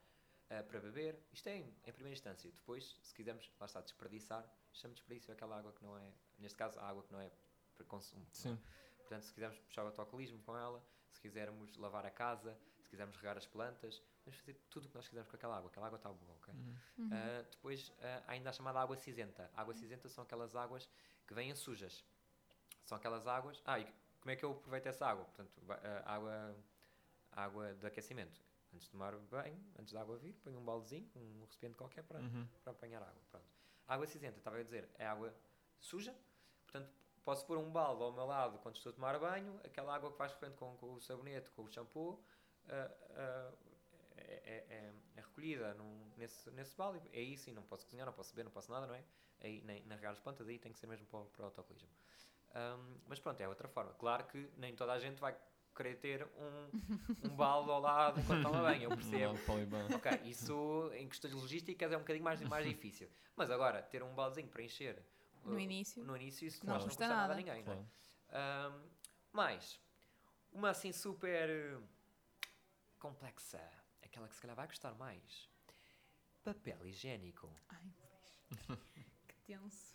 [0.50, 1.18] ah, para beber.
[1.32, 2.50] Isto é em, em primeira instância.
[2.50, 6.56] Depois, se quisermos, lá está, desperdiçar, chama de desperdício aquela água que não é, neste
[6.56, 7.30] caso, a água que não é
[7.76, 8.26] para consumo.
[8.32, 8.58] Sim.
[8.98, 10.82] Portanto, se quisermos puxar o autocolismo com ela,
[11.12, 14.94] se quisermos lavar a casa, se quisermos regar as plantas, vamos fazer tudo o que
[14.94, 15.70] nós quisermos com aquela água.
[15.70, 16.54] Aquela água está boa, ok?
[16.98, 17.10] Uhum.
[17.12, 19.50] Ah, depois, ah, há ainda a chamada água cinzenta.
[19.54, 20.88] A água cinzenta são aquelas águas
[21.26, 22.04] que vêm sujas.
[22.84, 23.62] São aquelas águas...
[23.64, 23.84] Ah, e
[24.20, 25.24] como é que eu aproveito essa água?
[25.24, 26.56] Portanto, ah, água,
[27.32, 28.40] água de aquecimento.
[28.72, 32.20] Antes de tomar banho, antes da água vir, ponho um baldezinho, um recipiente qualquer para,
[32.20, 32.46] Uhum.
[32.62, 33.22] para apanhar água.
[33.30, 33.46] Pronto.
[33.86, 35.32] Água cinzenta, estava a dizer, é água
[35.80, 36.14] suja.
[36.64, 36.90] Portanto,
[37.24, 39.58] posso pôr um balde ao meu lado quando estou a tomar banho.
[39.64, 42.20] Aquela água que vai escorrendo com, com o sabonete, com o shampoo,
[42.68, 43.52] ah, ah,
[44.16, 47.08] é, é- é- recolhida num- nesse, nesse balde.
[47.12, 49.04] É isso, e não posso cozinhar, não posso beber, não posso nada, não é?
[49.40, 51.44] Aí, nem, nem regar as plantas, aí tem que ser mesmo para, o- para o
[51.46, 51.88] autocolismo.
[52.54, 53.92] Ahm, mas pronto, é outra forma.
[53.94, 55.36] Claro que nem toda a gente vai
[55.76, 59.34] querer ter um, um balde ao lado enquanto toma banho, eu percebo.
[59.94, 63.08] Ok, isso em questões logísticas é um bocadinho mais, mais difícil.
[63.36, 65.02] Mas agora, ter um baldezinho para encher
[65.44, 66.02] No uh, início.
[66.04, 67.60] no início isso Não não, não custa nada a ninguém.
[67.60, 67.62] é?
[67.62, 67.86] Claro.
[68.30, 68.82] Ahm,
[69.32, 69.80] mais,
[70.52, 71.82] uma assim super uh,
[72.98, 73.60] complexa,
[74.02, 75.48] aquela que se calhar vai gostar mais.
[76.42, 77.52] Papel higiênico.
[77.68, 78.78] Ai, pois.
[79.28, 79.94] que tenso.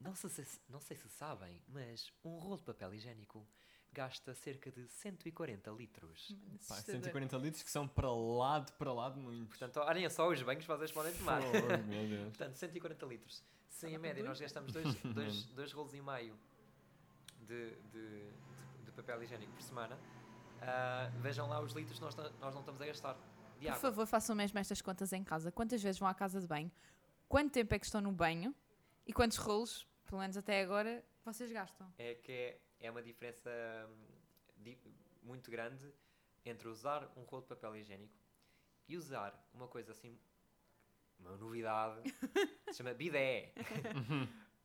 [0.00, 3.46] Não sei, se, não sei se sabem, mas um rolo de papel higiênico
[3.94, 6.36] gasta cerca de 140 litros.
[6.68, 7.02] Pá, Assustador.
[7.02, 9.56] 140 litros que são para lá de para lá de muitos.
[9.58, 11.40] Portanto, olhem só os banhos que vocês podem tomar.
[11.40, 12.24] Fogo, meu Deus.
[12.36, 13.42] Portanto, 140 litros.
[13.68, 16.36] Se em média nós gastamos dois, dois, dois rolos e meio
[17.40, 18.30] de, de, de,
[18.84, 19.98] de papel higiênico por semana,
[20.60, 23.80] ah, vejam lá os litros que nós, nós não estamos a gastar de Por água.
[23.80, 25.52] favor, façam mesmo estas contas em casa.
[25.52, 26.70] Quantas vezes vão à casa de banho?
[27.28, 28.54] Quanto tempo é que estão no banho?
[29.06, 31.92] E quantos rolos, pelo menos até agora, vocês gastam?
[31.98, 33.50] É que é, é uma diferença
[33.88, 34.74] hum,
[35.22, 35.92] muito grande
[36.44, 38.14] entre usar um rolo de papel higiênico
[38.88, 40.18] e usar uma coisa assim,
[41.18, 42.02] uma novidade,
[42.70, 43.52] se chama bidé,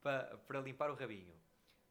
[0.01, 1.33] para, para limpar o rabinho.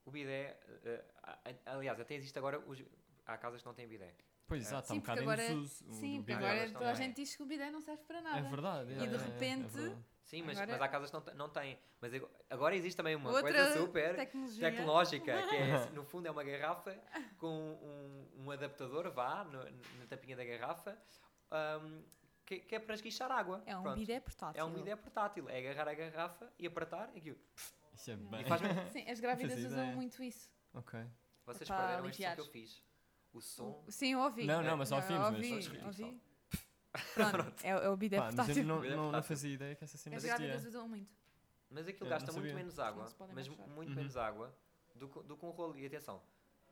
[0.04, 1.38] O bidé, eh, a-
[1.76, 2.82] aliás, até existe agora, os,
[3.26, 4.14] há casas que não têm bidé.
[4.48, 5.84] Pois exato, está um Sim, porque bocado em agora- desuso.
[5.88, 8.38] o Sim, porque agora toda a gente diz que o bidé não serve para nada.
[8.38, 8.90] É verdade.
[8.90, 10.04] E é, de é, é repente- verdade.
[10.22, 11.78] Sim, mas, Agora- mas há casas que não, não têm.
[12.02, 14.70] Mas ag- agora existe também uma Outra coisa super tecnologia.
[14.70, 16.94] tecnológica, que é, no fundo é uma garrafa
[17.38, 17.48] com
[17.82, 20.98] um, um adaptador, vá, no- na tapinha da garrafa,
[21.82, 22.02] hum,
[22.44, 23.62] que, que é para esguichar água.
[23.64, 23.96] É um Pronto.
[23.98, 24.60] bidé portátil.
[24.60, 25.48] É um bidé portátil.
[25.48, 27.38] É agarrar a garrafa e apertar e aquilo.
[27.94, 28.40] Isso é bem.
[28.42, 28.60] E faz
[28.92, 30.50] Sim, as grávidas usam muito isso.
[30.74, 31.00] Ok.
[31.46, 32.34] Vocês perderam aliviar.
[32.34, 32.82] que eu fiz.
[33.38, 33.84] O som.
[33.88, 34.44] Sim, eu ouvi.
[34.46, 36.20] Não, não, mas ouvimos, mas ouvi, só ouvi.
[37.14, 38.64] Pronto, é, é o bidé Pá, mas eu portátil.
[38.64, 39.28] não, não, não portátil.
[39.28, 40.46] fazia ideia que essa cena As existia.
[40.46, 41.14] grávidas usam muito.
[41.70, 42.56] Mas aquilo Eu gasta não muito sabia.
[42.64, 43.66] menos água, Não se podem mas baixar.
[43.68, 43.94] muito Uhum.
[43.96, 44.54] menos água
[44.94, 45.78] do, que- do que um rolo.
[45.78, 46.20] E atenção,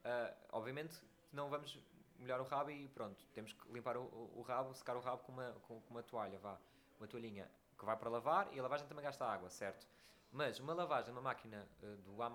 [0.05, 0.97] ah, obviamente
[1.33, 1.79] não vamos
[2.19, 5.23] molhar o rabo e pronto, temos que limpar o, o- o rabo, secar o rabo
[5.23, 6.59] com uma, com, com uma toalha, vá,
[6.99, 7.49] uma toalhinha
[7.79, 9.87] que vai para lavar e a lavagem também gasta água, certo?
[10.33, 12.31] Mas uma lavagem numa máquina ah, do A++,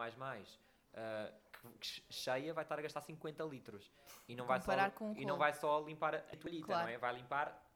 [0.94, 1.34] ah,
[1.80, 3.92] que, cheia vai estar a gastar 50 litros
[4.28, 6.84] e não vai só, Comparar com o e não vai só limpar a toalhita, Claro.
[6.88, 6.98] não é?
[6.98, 7.68] Vai limpar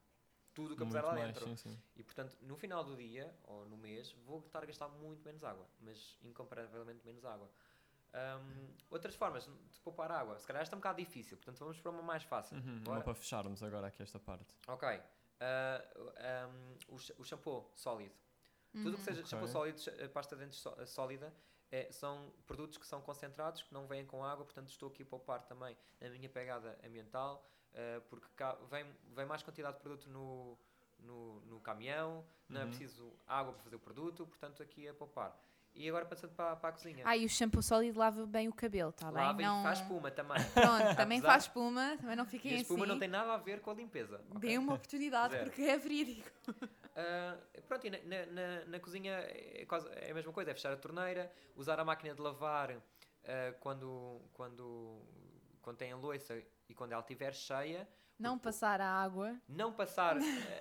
[0.54, 1.46] tudo o que eu puser lá dentro.
[1.46, 1.82] sim, sim.
[1.96, 5.44] E portanto, no final do dia ou no mês, vou estar a gastar muito menos
[5.44, 7.50] água, mas incomparavelmente menos água.
[8.14, 11.80] Ahm, outras formas de poupar água, se calhar esta é um bocado difícil, portanto vamos
[11.80, 12.58] para uma mais fácil.
[12.58, 12.82] Uhum?
[12.86, 14.56] Não para fecharmos agora aqui esta parte.
[14.68, 14.88] Ok.
[15.42, 15.84] Ah,
[16.18, 18.16] ahm, o, o shampoo sólido.
[18.72, 19.30] Tudo o que seja Ok.
[19.30, 19.80] shampoo sólido,
[20.14, 21.34] pasta de dentes só- sólida,
[21.76, 25.06] é- são produtos que são concentrados, que não vêm com água, portanto estou aqui a
[25.06, 28.28] poupar também a minha pegada ambiental, eh, porque
[28.70, 28.86] vem,
[29.16, 30.58] vem mais quantidade de produto no,
[31.00, 32.70] no, no caminhão, não é Uhum.
[32.70, 35.32] preciso água para fazer o produto, portanto aqui a poupar.
[35.76, 37.04] E agora passando para, para a cozinha.
[37.06, 39.22] Ah, e o shampoo sólido lava bem o cabelo, está bem?
[39.22, 39.60] Lava Não...
[39.60, 40.38] e faz espuma também.
[40.56, 42.94] Pronto, também faz espuma, também não E fiquem a espuma assim.
[42.94, 44.22] não tem nada a ver com a limpeza.
[44.30, 44.40] ok?
[44.40, 45.44] Dê uma oportunidade Zero.
[45.46, 46.30] porque é verídico.
[46.98, 47.36] Ah,
[47.68, 50.78] pronto, e na, na- na- cozinha é, quase, é a mesma coisa, é fechar a
[50.78, 55.02] torneira, usar a máquina de lavar ah, quando, quando,
[55.62, 57.86] quando tem a louça e quando ela estiver cheia,
[58.18, 59.36] Não passar a água.
[59.48, 60.20] não passar, ah,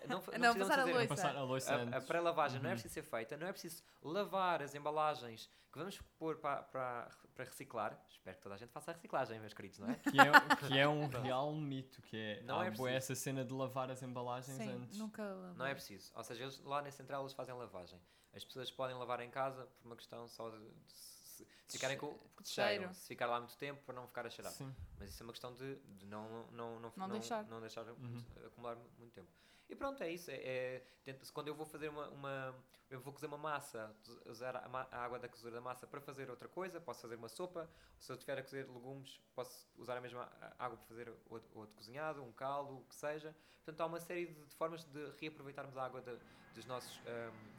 [0.09, 1.09] não, Não, precisamos passar a fazer louça.
[1.09, 2.75] Passar a louça a, a pré-lavagem não é Uhum.
[2.81, 7.45] preciso ser feita, não é preciso lavar as embalagens que vamos pôr para, para, para
[7.45, 7.99] reciclar.
[8.09, 9.95] Espero que toda a gente faça a reciclagem, meus queridos, não é?
[9.95, 12.89] Que é, que é um real mito, que é, Não há é preciso.
[12.89, 14.99] essa cena de lavar as embalagens Sim, antes.
[14.99, 15.23] nunca.
[15.57, 16.13] Não é preciso.
[16.15, 18.01] Ou seja, eles, lá na central eles fazem lavagem.
[18.33, 20.95] As pessoas podem lavar em casa por uma questão só de, de
[21.35, 22.09] se, se ficarem com
[22.41, 22.83] de cheiro.
[22.83, 22.95] cheiro.
[22.95, 24.53] Se ficar lá muito tempo para não ficar a cheirar.
[24.53, 24.75] Sim.
[24.99, 27.45] Mas isso é uma questão de, de não, não, não, Não deixar.
[27.49, 28.25] não deixar Uhum.
[28.47, 29.29] acumular mu- muito tempo.
[29.69, 30.31] E pronto, é isso.
[30.31, 32.55] É, é- quando eu vou fazer uma, uma-
[32.91, 35.87] Eu vou cozer uma massa, us- usar a, ma- a água da cozedura da massa
[35.87, 37.69] para fazer outra coisa, posso fazer uma sopa.
[37.99, 41.75] Se eu estiver a cozer legumes, posso usar a mesma água para fazer outro, outro
[41.75, 43.35] cozinhado, um caldo, o que seja.
[43.65, 46.21] Portanto, há uma série de, de formas de reaproveitarmos a água de-
[46.53, 47.51] dos nossos, ahm,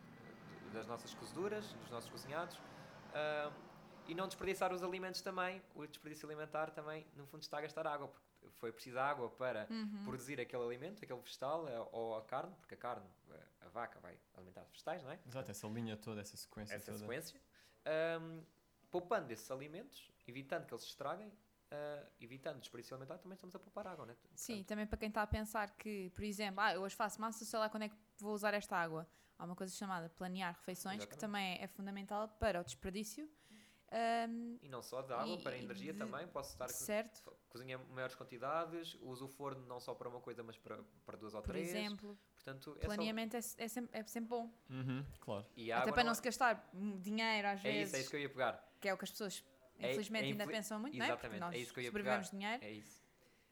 [0.45, 2.61] de- das nossas cozeduras, dos nossos cozinhados.
[3.11, 3.64] ahm,
[4.07, 5.61] e não desperdiçar os alimentos também.
[5.73, 8.25] O desperdício alimentar também, no fundo, está a gastar água, porque
[8.59, 10.03] foi preciso água para Uhum.
[10.03, 13.99] produzir aquele alimento, aquele vegetal eh, ou a carne, porque a carne, eh, a vaca
[13.99, 15.19] vai alimentar os vegetais, não é?
[15.25, 16.99] Exato, essa linha toda, essa sequência Essa toda.
[16.99, 17.41] sequência.
[17.85, 18.41] Ahm,
[18.91, 21.31] poupando esses alimentos, evitando que eles se estraguem,
[21.71, 24.17] ah, evitando o desperdício alimentar, também estamos a poupar água, não é?
[24.35, 27.43] Sim, também para quem está a pensar que, por exemplo, ah, eu hoje faço massa,
[27.43, 29.07] sei lá quando é que vou usar esta água.
[29.37, 31.19] Há uma coisa chamada planear refeições, que Exatamente.
[31.19, 33.29] também é fundamental para o desperdício.
[33.91, 37.23] Ahm, E não só de água, E- para a energia de- também, posso estar certo,
[37.49, 41.17] cozinha em maiores quantidades, uso o forno não só para uma coisa, mas para, para
[41.17, 41.69] duas ou por três.
[41.69, 42.85] exemplo, Portanto, é só...
[42.87, 44.51] planeamento é, é sempre, é sempre bom.
[44.69, 45.45] Uhum, claro.
[45.55, 48.09] E Até para não é- se gastar hum, dinheiro às É vezes, isso, é isso
[48.09, 48.71] que eu ia pegar.
[48.81, 49.43] que é o que as pessoas
[49.77, 51.09] É- infelizmente é ainda pensam muito, não é?
[51.09, 52.37] Porque Exatamente, nós é isso que eu ia sobrevivemos pegar.
[52.39, 53.05] dinheiro, É isso.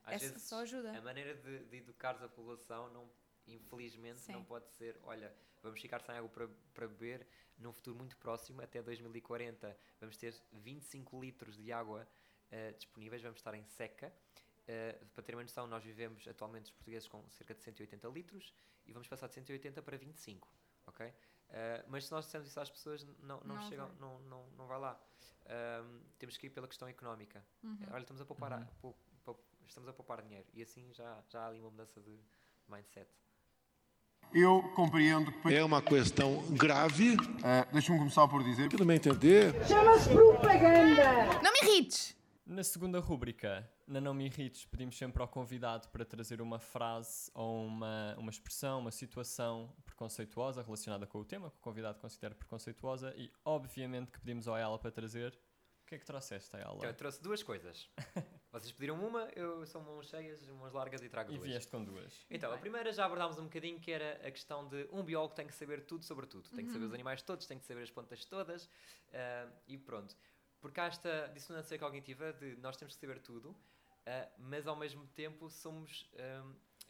[0.05, 0.97] Às essa vezes, só ajuda.
[0.97, 3.09] a maneira de, de educar a população, não,
[3.47, 4.33] infelizmente, Sim.
[4.33, 7.25] não pode ser, olha, vamos ficar sem água para, para beber
[7.57, 12.07] num futuro muito próximo, até 2040, vamos ter 25 litros de água
[12.51, 14.13] eh, disponíveis, vamos estar em seca.
[14.67, 18.53] Eh, para ter uma noção, nós vivemos atualmente os portugueses com cerca de 180 litros
[18.85, 20.47] e vamos passar de 180 para 25,
[20.87, 21.13] ok?
[21.49, 23.97] Eh, mas se nós dissermos isso às pessoas, não, não, Não chegam, vai.
[23.97, 25.01] não, não, não vai lá.
[25.45, 27.45] Ahm, temos que ir pela questão económica.
[27.63, 27.77] Uhum.
[27.91, 28.65] Olha, estamos a poupar, a- Uhum.
[28.81, 32.17] pou- pou- estamos a poupar dinheiro e assim já, já há ali uma mudança de
[32.67, 33.09] mindset.
[34.33, 35.53] Eu compreendo que.
[35.53, 37.15] É uma questão grave.
[37.43, 41.41] Ah, Deixa-me começar por dizer Que no meu entender, Chama-se propaganda.
[41.43, 42.15] Não me irrites!
[42.45, 47.31] Na segunda rúbrica, na Não Me Irrites, pedimos sempre ao convidado para trazer uma frase
[47.33, 52.35] ou uma, uma expressão, uma situação preconceituosa relacionada com o tema, que o convidado considera
[52.35, 55.31] preconceituosa, e obviamente que pedimos ao ela para trazer.
[55.83, 56.75] O que é que trouxeste, ela?
[56.75, 57.89] Então, eu trouxe duas coisas.
[58.53, 61.49] Vocês pediram uma, eu sou mãos cheias, mãos largas e trago E duas.
[61.49, 62.23] vieste com duas.
[62.29, 65.47] Então, a primeira já abordámos um bocadinho que era a questão de um biólogo tem
[65.47, 66.47] que saber tudo sobre tudo.
[66.51, 68.69] Tem que saber os animais todos, tem que saber as plantas todas
[69.11, 70.15] ah, e pronto.
[70.61, 73.55] Porque há esta dissonância cognitiva de nós temos que saber tudo,
[74.05, 76.07] ah, mas ao mesmo tempo somos.
[76.19, 76.45] ah,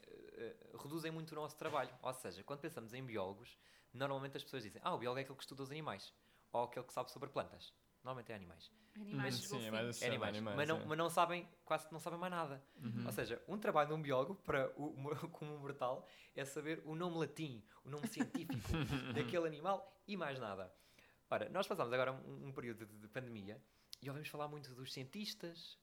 [0.05, 1.91] ah, reduzem muito o nosso trabalho.
[2.01, 3.57] Ou seja, quando pensamos em biólogos,
[3.93, 6.13] normalmente as pessoas dizem: Ah, o biólogo é aquele que estuda os animais.
[6.51, 7.73] Ou aquele que sabe sobre plantas.
[8.03, 8.71] Normalmente é animais.
[8.95, 10.03] Animais de sim, é É animais.
[10.03, 10.85] animais, mas, não, é.
[10.85, 12.63] mas não sabem, quase que não sabem mais nada.
[12.75, 13.05] Uhum.
[13.05, 16.81] Ou seja, um trabalho de um biólogo para o, mo- como um mortal é saber
[16.85, 18.61] o nome latim, o nome científico
[19.15, 20.71] daquele animal e mais nada.
[21.29, 23.59] Ora, nós passámos agora um, um período de, de pandemia
[24.01, 25.79] e ouvimos falar muito dos cientistas,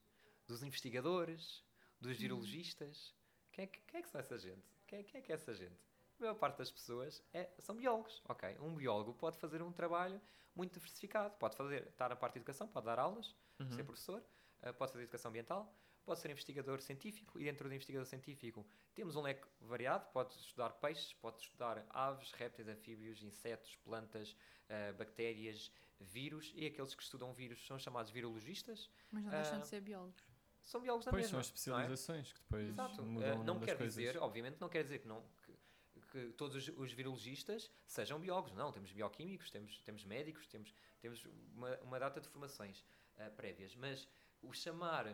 [0.47, 1.65] dos investigadores,
[2.01, 3.13] dos virologistas.
[3.51, 4.63] Quem é, que- quem é que são essa gente?
[4.87, 5.81] Quem, é- quem é que é essa gente?
[6.21, 8.59] A maior parte das pessoas é- são biólogos, ok?
[8.61, 10.21] Um biólogo pode fazer um trabalho
[10.55, 11.35] muito diversificado.
[11.39, 13.73] Pode fazer, estar na parte de educação, pode dar aulas, Uhum.
[13.73, 14.23] ser professor,
[14.61, 19.17] eh, pode fazer educação ambiental, pode ser investigador científico e dentro do investigador científico temos
[19.17, 24.37] um leque variado, pode estudar peixes, pode estudar aves, répteis, anfíbios, insetos, plantas,
[24.69, 29.61] eh, bactérias, vírus e aqueles que estudam vírus são chamados virologistas, Mas não deixam Ah,
[29.61, 30.23] de ser biólogos.
[30.63, 31.31] são biólogos da Depois mesma.
[31.31, 31.49] são as é?
[31.49, 33.03] especializações que depois Exato.
[33.03, 33.95] mudam nome não quer coisas.
[33.95, 35.25] dizer, obviamente, não quer dizer que, não,
[36.11, 38.53] que, todos os, os virologistas sejam biólogos.
[38.53, 42.85] Não, temos bioquímicos, temos, temos médicos, temos, temos uma, uma data de formações
[43.19, 43.75] eh, prévias.
[43.77, 44.09] Mas
[44.43, 45.07] o chamar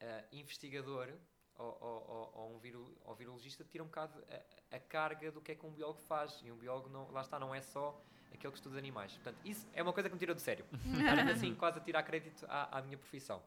[0.00, 1.12] eh, investigador
[1.56, 4.22] ou um viro, ao virologista tira um bocado
[4.70, 6.40] a, a carga do que é que um biólogo faz.
[6.42, 8.00] E um biólogo, não, lá está, não é só
[8.32, 9.12] aquele que estuda animais.
[9.14, 10.64] Portanto, isso é uma coisa que me tira do sério.
[11.32, 13.42] Assim quase a tirar crédito à, à minha profissão,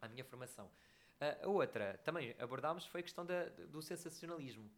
[0.00, 0.70] à minha formação.
[1.20, 4.70] Ah, a outra, também abordámos, foi a questão da- do sensacionalismo.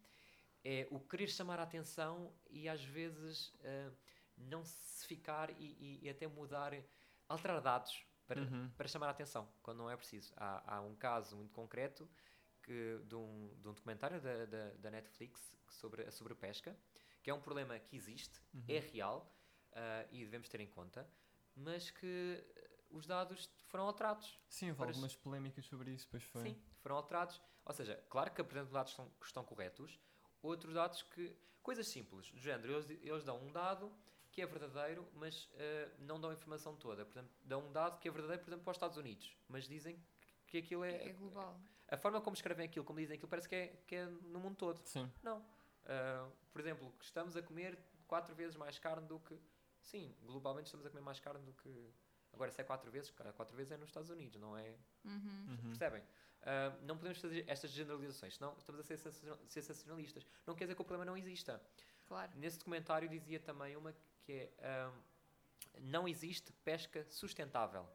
[0.63, 3.91] É o querer chamar a atenção e às vezes ah,
[4.37, 6.71] não se ficar e, e- e até mudar,
[7.27, 8.69] alterar dados para, Uhum.
[8.77, 10.33] para chamar a atenção, quando não é preciso.
[10.37, 12.09] Há, há um caso muito concreto
[12.61, 16.77] que, de, um, de um documentário da, da, da Netflix sobre a sobrepesca,
[17.21, 18.63] que é um problema que existe, Uhum.
[18.67, 19.35] é real
[19.73, 21.09] ah, e devemos ter em conta,
[21.55, 24.39] mas que eh, os dados foram alterados.
[24.47, 26.41] Sim, houve algumas polémicas sobre isso, pois foi.
[26.41, 27.41] Sim, foram alterados.
[27.65, 29.99] Ou seja, claro que apresentam dados que estão corretos,
[30.43, 31.35] outros dados que.
[31.61, 33.89] Coisas simples, do género, eles, eles dão um dado
[34.29, 37.05] que é verdadeiro, mas eh, não dão a informação toda.
[37.05, 39.65] Por exemplo, dão um dado que é verdadeiro, por exemplo, para os Estados Unidos, mas
[39.65, 39.97] dizem
[40.45, 41.07] que aquilo é.
[41.07, 41.57] É global.
[41.87, 44.57] A forma como escrevem aquilo, como dizem aquilo, parece que é, que é no mundo
[44.57, 44.81] todo.
[44.83, 45.09] Sim.
[45.21, 45.45] Não.
[45.85, 47.77] Ah, por exemplo, que estamos a comer
[48.07, 49.39] quatro vezes mais carne do que.
[49.81, 51.93] Sim, globalmente estamos a comer mais carne do que.
[52.31, 54.75] Agora, se é quatro vezes, cara, quatro vezes é nos Estados Unidos, não é?
[55.05, 55.45] Uhum.
[55.49, 55.69] Uhum.
[55.69, 56.03] Percebem?
[56.45, 60.25] Ah, não podemos fazer estas generalizações, senão estamos a ser sensacional- sensacionalistas.
[60.45, 61.61] Não quer dizer que o problema não exista.
[62.07, 62.31] Claro.
[62.35, 64.91] Nesse documentário dizia também uma que é ah,
[65.79, 67.87] não existe pesca sustentável.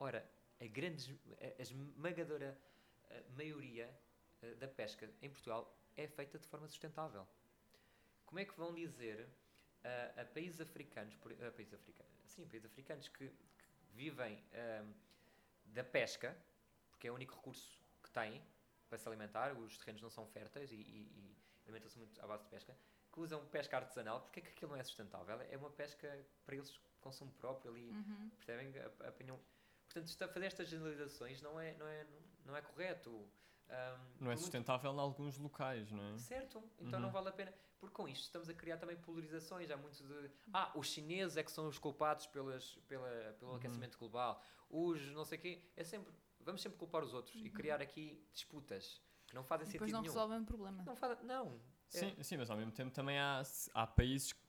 [0.00, 0.28] Ora,
[0.60, 2.58] a grande, a- a esmagadora
[3.10, 3.88] ah, maioria
[4.58, 7.26] da pesca em Portugal é feita de forma sustentável.
[8.26, 9.28] Como é que vão dizer
[9.84, 11.14] ah, a países africanos,
[11.46, 13.34] a países africanos, sim, países africanos que, que
[13.92, 14.84] vivem ah,
[15.66, 16.36] da pesca,
[17.04, 18.42] porque é o único recurso que têm
[18.88, 21.36] para se alimentar, os terrenos não são férteis e, e- e
[21.66, 22.74] alimentam-se muito à base de pesca,
[23.12, 25.38] que usam pesca artesanal, porque é que aquilo não é sustentável?
[25.42, 28.30] É uma pesca para eles de consumo próprio ali, Uhum.
[28.38, 28.68] percebem?
[28.82, 29.38] Ap- Apanham...
[29.86, 32.06] Portanto, está- fazer estas generalizações não é, não é,
[32.46, 33.28] não é correto.
[33.68, 36.18] Ahm, Não é por muito- sustentável em alguns locais, não é?
[36.18, 37.06] Certo, então Uhum.
[37.06, 37.52] não vale a pena.
[37.78, 39.70] Porque com isto estamos a criar também polarizações.
[39.70, 40.30] Há muito de.
[40.54, 43.56] Ah, os chineses é que são os culpados pelas, pela, pelo Uhum.
[43.58, 44.42] aquecimento global.
[44.70, 45.62] Os não sei o quê.
[45.76, 46.12] É sempre.
[46.44, 49.94] Vamos sempre culpar os outros e criar aqui disputas que não fazem E depois sentido
[49.96, 50.12] não nenhum.
[50.14, 50.82] resolvem o problema.
[50.84, 51.60] Não faz, Não.
[51.92, 51.98] É.
[51.98, 54.40] Sim, sim, mas ao mesmo tempo também há, há países que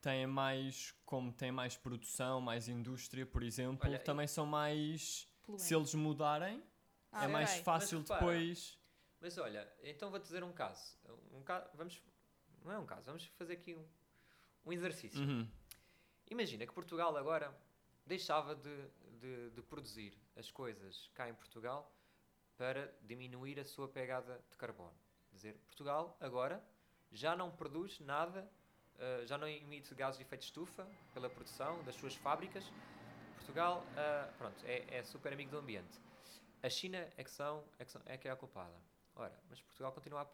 [0.00, 5.28] têm mais, como têm mais produção, mais indústria, por exemplo, Olha, e- também são mais.
[5.42, 5.62] Poluente.
[5.64, 6.62] Se eles mudarem,
[7.12, 7.62] Ah, é mais ok.
[7.62, 8.78] fácil Mas depois.
[9.20, 10.96] Mas olha, então vou-te dizer um caso.
[11.32, 11.68] Um caso.
[11.74, 12.02] Vamos.
[12.64, 13.86] Não é um caso, vamos fazer aqui um,
[14.66, 15.20] um exercício.
[15.20, 15.46] Uhum.
[16.30, 17.56] Imagina que Portugal agora
[18.06, 18.88] deixava de,
[19.20, 21.92] de, de produzir as coisas cá em Portugal
[22.56, 24.94] para diminuir a sua pegada de carbono.
[25.30, 26.62] Quer dizer, Portugal agora
[27.12, 28.50] já não produz nada,
[28.98, 32.64] eh, já não emite gases de efeito de estufa pela produção das suas fábricas.
[33.36, 35.98] Portugal ah, pronto, é, é super amigo do ambiente.
[36.62, 38.76] A China é que, são, é, que são- é que é a culpada.
[39.16, 40.26] Ora, mas Portugal continua a,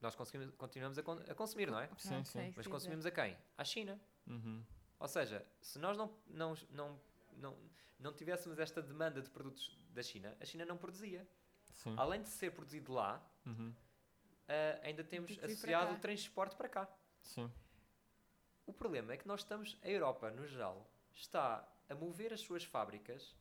[0.00, 1.88] nós conseguimos- continuamos a, con- a consumir, não é?
[1.98, 2.52] Sim, Pronto, sim.
[2.56, 3.36] Mas consumimos a quem?
[3.56, 4.00] À China.
[4.26, 4.64] Uhum.
[4.98, 7.00] Ou seja, se nós não, não, não,
[7.36, 7.56] não,
[7.98, 11.26] não tivéssemos esta demanda de produtos da China, a China não produzia.
[11.72, 11.94] Sim.
[11.96, 13.74] Além de ser produzido lá, Uhum.
[14.48, 16.88] ah, ainda temos Tem associado o transporte para cá.
[17.22, 17.50] Sim.
[18.66, 22.62] O problema é que nós estamos, a Europa, no geral, está a mover as suas
[22.64, 23.34] fábricas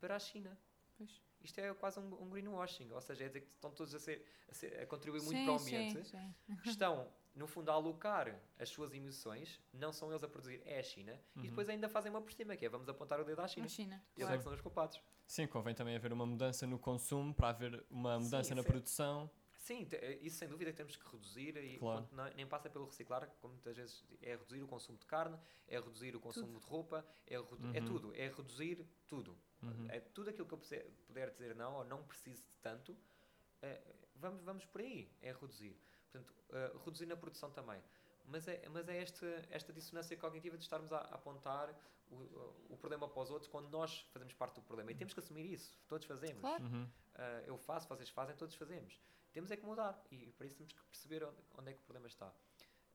[0.00, 0.56] para a China.
[0.98, 1.22] Pois.
[1.42, 4.26] Isto é quase um, um greenwashing, ou seja, é dizer que estão todos a, ser,
[4.50, 6.04] a, ser- a contribuir muito Sim, para o sim, ambiente.
[6.08, 6.34] sim.
[6.64, 10.82] estão, no fundo, a alocar as suas emissões, não são eles a produzir, é a
[10.82, 11.44] China, Uhum.
[11.44, 13.64] e depois ainda fazem uma por cima, que é vamos apontar o dedo à China.
[13.64, 13.94] Na China.
[14.16, 14.38] Eles é claro.
[14.38, 15.00] que são os culpados.
[15.26, 18.68] Sim, convém também haver uma mudança no consumo para haver uma Sim, mudança na isso
[18.68, 19.30] é- produção.
[19.58, 22.08] Sim, eh, isso sem dúvida que temos que reduzir e Claro.
[22.12, 25.76] não- nem passa pelo reciclar, como muitas vezes é reduzir o consumo de carne, é
[25.80, 27.84] reduzir o consumo de roupa, é, é Uhum.
[27.84, 29.36] tudo, é reduzir tudo.
[29.62, 29.86] Uhum.
[29.90, 30.58] É tudo aquilo que eu
[31.08, 32.96] puder dizer não ou não preciso de tanto,
[33.60, 33.82] eh,
[34.14, 35.76] vamos, vamos por aí, é reduzir.
[36.10, 36.34] Portanto,
[36.84, 37.82] reduzir na produção também.
[38.24, 41.72] Mas é, mas é esta, esta dissonância cognitiva de estarmos a, a apontar
[42.10, 42.16] o,
[42.70, 44.90] o problema para os outros quando nós fazemos parte do problema.
[44.90, 46.40] E temos que assumir isso, todos fazemos.
[46.40, 46.64] Claro.
[46.64, 46.88] Uhum.
[47.14, 49.00] Ah, eu faço, vocês fazem, todos fazemos.
[49.32, 51.82] Temos é que mudar e para isso temos que perceber onde, onde é que o
[51.84, 52.32] problema está.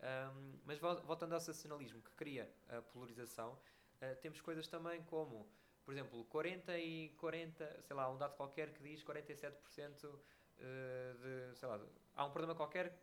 [0.02, 3.58] Ahm, mas vol- voltando ao sensacionalismo que cria a polarização,
[4.02, 5.48] ah, temos coisas também como,
[5.86, 10.20] por exemplo, 40 e 40, sei lá, um dado qualquer que diz 47%
[10.60, 11.16] eh,
[11.52, 12.98] de, sei lá, de- há um problema qualquer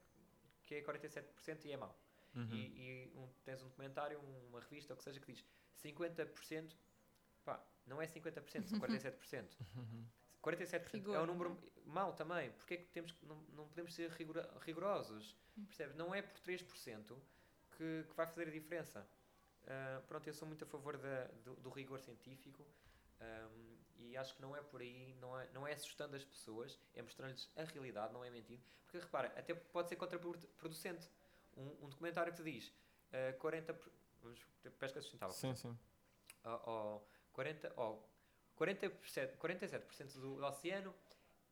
[0.64, 1.98] que é 47% e é mau.
[2.34, 2.48] Uhum.
[2.52, 5.44] E, e um- tens um documentário, uma revista, ou o que seja, que diz
[5.82, 6.76] 50%,
[7.44, 9.48] pá, não é 50%, são 47%.
[10.42, 12.50] 47% é Rigor, um número mau também.
[12.52, 15.36] Porque é que temos não, não podemos ser rigora- rigorosos?
[15.66, 15.96] Percebes?
[15.96, 17.16] Não é por 3%
[17.76, 19.06] que, que vai fazer a diferença.
[19.66, 22.64] Ah, pronto, eu sou muito a favor da- do, do rigor científico
[23.20, 23.67] ahm,
[24.08, 27.02] e acho que não é por aí, não é, não é assustando as pessoas, é
[27.02, 28.62] mostrando-lhes a realidade, não é mentindo.
[28.84, 31.08] Porque repara, até pode ser contraproducente.
[31.56, 32.72] Um, um documentário que te diz
[33.12, 33.74] ah, 40%.
[33.74, 35.32] por- Vamos ter pesca sustentável.
[35.34, 35.78] Sim, sim.
[36.44, 37.00] ó, ó,
[37.32, 37.98] 40, ó,
[38.58, 40.92] 47%, 47% do, do oceano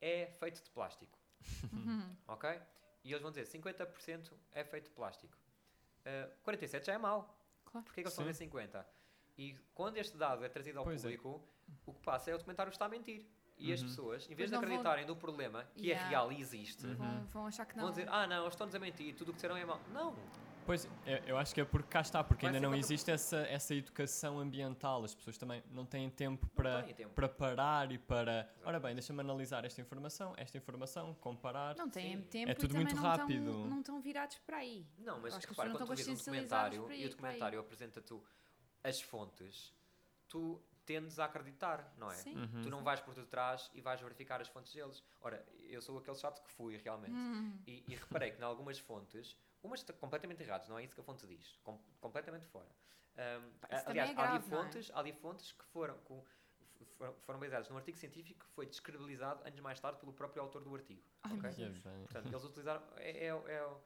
[0.01, 1.17] é feito de plástico.
[2.27, 2.61] ok?
[3.05, 5.37] E eles vão dizer 50% é feito de plástico.
[6.01, 7.39] Uh, 47% já é mau.
[7.65, 7.85] Claro.
[7.85, 8.87] Porquê que eles estão a ver 50?
[9.39, 11.17] E quando este dado é trazido ao Pois é.
[11.17, 11.49] público,
[11.85, 13.25] o que passa é o documentário está a mentir.
[13.59, 13.89] E as Uhum.
[13.89, 16.05] pessoas, em vez de não vão- acreditarem no problema, que Yeah.
[16.07, 17.85] é real e existe, Vão, vão achar que não.
[17.85, 19.81] vão dizer, ah não, eles estão-nos a mentir, tudo o que disseram é mau.
[19.93, 20.15] Não,
[20.67, 23.37] Pois, eu, eu acho que é porque cá está, porque Vai ainda não existe essa,
[23.43, 25.05] essa educação ambiental.
[25.05, 27.15] As pessoas também não têm tempo para, têm tempo.
[27.15, 28.51] para parar e para.
[28.65, 31.77] Ora bem, deixa-me analisar esta informação, esta informação, comparar.
[31.77, 32.23] Não têm Sim.
[32.25, 33.33] tempo É tudo muito não rápido.
[33.49, 34.85] Estão, não estão virados para aí.
[34.99, 38.21] Não, mas Acho que as repara, quando tu vês um documentário e o documentário apresenta-te
[38.83, 39.73] as fontes,
[40.29, 42.15] tu tendes a acreditar, não é?
[42.15, 42.37] Sim.
[42.37, 42.63] Uhum.
[42.63, 45.03] Tu não vais por detrás e vais verificar as fontes deles.
[45.21, 47.13] Ora, eu sou aquele chato que fui realmente.
[47.13, 47.59] Hum.
[47.67, 51.01] E, e reparei que em algumas fontes, umas estão completamente erradas, não é isso que
[51.01, 52.69] a fonte diz, com- completamente fora.
[53.15, 54.49] Isso aliás, é há, ali grave, é?
[54.63, 56.23] fontes, há ali fontes que foram, com-
[56.99, 60.63] foram, foram baseadas num artigo científico que foi descredibilizado anos mais tarde pelo próprio autor
[60.63, 61.03] do artigo.
[61.23, 61.43] Ai, ok?
[61.43, 61.79] meu Que é Deus.
[61.83, 62.03] bem.
[62.05, 62.83] Portanto, eles utilizaram.
[62.97, 63.77] É, é, é,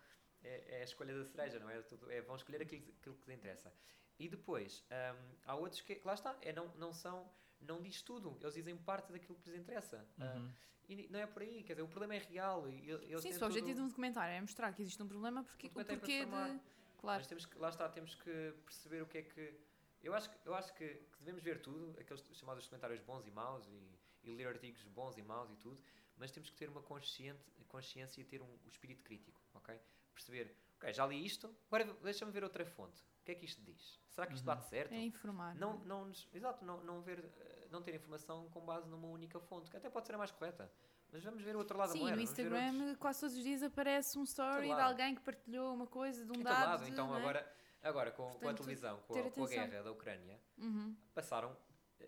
[0.43, 1.81] é- é a escolha da cereja, não é?
[1.83, 3.73] Tudo- é vão escolher aquilo, aquilo que lhes interessa.
[4.21, 7.27] E depois, hum, há outros que, lá está, é, não, não são.
[7.59, 10.07] Não diz tudo, eles dizem parte daquilo que lhes interessa.
[10.19, 10.51] Ah, Uhum.
[10.89, 12.69] e não é por aí, quer dizer, o problema é real.
[12.69, 15.03] E ele- eles Sim, têm se o objetivo de um documentário é mostrar que existe
[15.03, 16.61] um problema, porque, o é porquê para de.
[16.99, 17.19] Claro.
[17.21, 19.59] Mas temos que, lá está, temos que perceber o que é que.
[20.03, 23.31] Eu acho, que- eu acho que, que devemos ver tudo, aqueles chamados comentários bons e
[23.31, 25.83] maus, e, e ler artigos bons e maus e tudo,
[26.17, 29.79] mas temos que ter uma consciente, consciência e ter um, o espírito crítico, ok?
[30.15, 33.03] Perceber, ok, já li isto, agora deixa-me ver outra fonte.
[33.31, 34.01] O que é que isto diz?
[34.09, 34.55] Será que isto Uhum.
[34.57, 34.93] bate certo?
[34.93, 35.55] É informar.
[35.55, 35.85] Não, é?
[35.85, 39.71] não nos- exato, não, não, ver, eh, não ter informação com base numa única fonte,
[39.71, 40.69] que até pode ser a mais correta.
[41.13, 42.17] Mas vamos ver o outro lado da Sim, moeda.
[42.17, 45.21] no vamos ver outros- Instagram quase todos os dias aparece um story de alguém que
[45.23, 46.67] partilhou uma coisa de um dado.
[46.71, 46.85] lado.
[46.85, 47.19] de, Então é?
[47.21, 50.97] agora, agora com, com a Portanto, televisão, com a, com a guerra da Ucrânia, Uhum.
[51.15, 51.57] passaram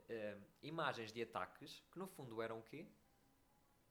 [0.08, 2.88] eh, imagens de ataques que no fundo eram o quê?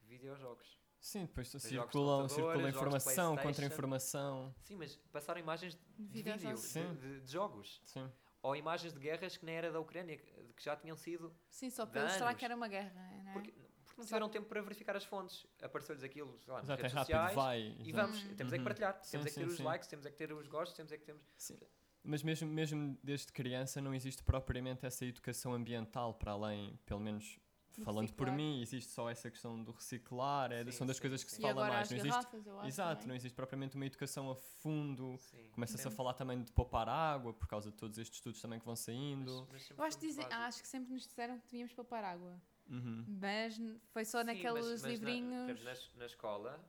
[0.02, 0.78] Videojogos.
[1.02, 4.54] Sim, depois circula de informação, contra-informação.
[4.62, 7.82] Sim, mas passaram imagens de vídeo, de, de- de jogos.
[7.84, 8.08] Sim.
[8.44, 11.36] Ou imagens de guerras que nem era da Ucrânia, que já tinham sido.
[11.50, 12.38] Sim, só para anos.
[12.38, 12.94] que era uma guerra.
[13.24, 13.34] Não é?
[13.34, 13.52] Porque,
[13.84, 15.46] porque não Só- tiveram tempo para verificar as fontes.
[15.62, 17.36] Apareceu-lhes aquilo sei lá, nas Exato, é redes rápido, sociais.
[17.36, 17.76] vai.
[17.80, 18.36] E vamos, Uhum.
[18.36, 18.64] temos é que Uhum.
[18.66, 19.64] partilhar, Sim, temos é que ter sim, os sim.
[19.64, 21.24] likes, temos é que ter os gostos, temos é que temos.
[21.36, 21.60] Sim.
[22.04, 27.40] Mas mesmo, mesmo desde criança não existe propriamente essa educação ambiental para além, pelo menos
[27.78, 28.36] Do falando por reciclar.
[28.36, 31.36] mim, existe só essa questão do reciclar, é, Sim, são das sim, coisas que sim.
[31.38, 31.84] se E fala agora mais.
[31.88, 32.68] as Não existe, garrafas, eu acho.
[32.68, 35.16] exato, não existe propriamente uma educação a fundo.
[35.52, 38.66] Começa-se a falar também de poupar água por causa de todos estes estudos também que
[38.66, 39.48] vão saindo.
[39.52, 40.34] Mas- mas Eu acho, básico.
[40.34, 42.42] acho que sempre nos disseram que devíamos poupar água.
[42.70, 43.06] Uhum.
[43.08, 43.60] Mas
[43.92, 45.46] foi só Sim, naqueles mas- mas na- livrinhos.
[45.46, 46.66] por exemplo, na, na escola,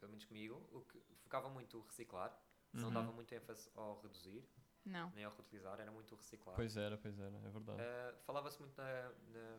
[0.00, 2.36] pelo menos comigo, o que focava muito o reciclar,
[2.72, 2.94] não Uhum.
[2.94, 4.44] dava muito ênfase ao reduzir,
[4.84, 5.10] Não.
[5.14, 6.54] nem ao reutilizar, era muito o reciclar.
[6.56, 7.80] Pois era, pois era, é verdade.
[7.82, 9.58] Ah, Falava-se muito na, na-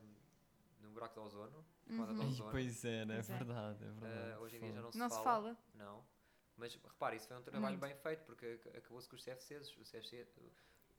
[0.80, 2.22] no buraco de ozono, de Uhum.
[2.22, 2.52] Ih, ozono.
[2.52, 3.34] pois era, é Pois é.
[3.38, 4.42] verdade, é Ah, verdade.
[4.42, 5.20] hoje em dia já não se Não fala.
[5.20, 5.58] se fala.
[5.76, 6.04] Não.
[6.58, 7.82] Mas repare, isso foi um trabalho Muito.
[7.82, 9.78] bem feito, porque ac- acabou-se com os CFCs.
[9.78, 10.28] Os CFC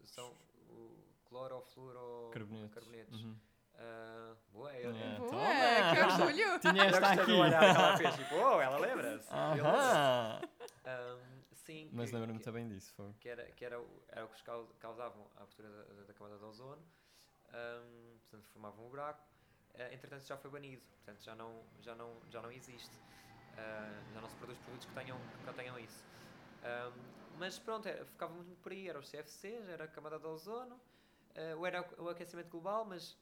[0.07, 0.31] são
[0.71, 2.75] o clorofluoro Carbonetos.
[2.75, 3.25] carbonetos.
[3.25, 3.37] Uhum.
[3.83, 5.95] Ah, boa, eu, É, Boa, toma!
[5.95, 6.59] que orgulho!
[6.61, 7.33] Tinha esta aqui.
[7.33, 9.29] olhar ela fez, tipo, oh, ela lembra-se.
[9.33, 10.41] Aham.
[10.85, 12.93] Ahm, sim, Mas lembro-me que- também disso.
[12.95, 13.13] Foi.
[13.21, 14.43] que era, que era, o, era o que
[14.79, 16.83] causavam a abertura da, da, da camada de ozono,
[17.53, 19.23] ahm, portanto formavam um buraco.
[19.75, 22.99] Ah, entretanto já foi banido, portanto já não, já não, já não existe.
[23.53, 26.05] Ah, já não se produz produtos que tenham, que contenham isso.
[26.63, 30.27] Ahm, mas pronto, era, ficava muito por aí, era os CFCs, era a camada de
[30.27, 30.81] ozono,
[31.57, 33.17] ou era o aquecimento global, mas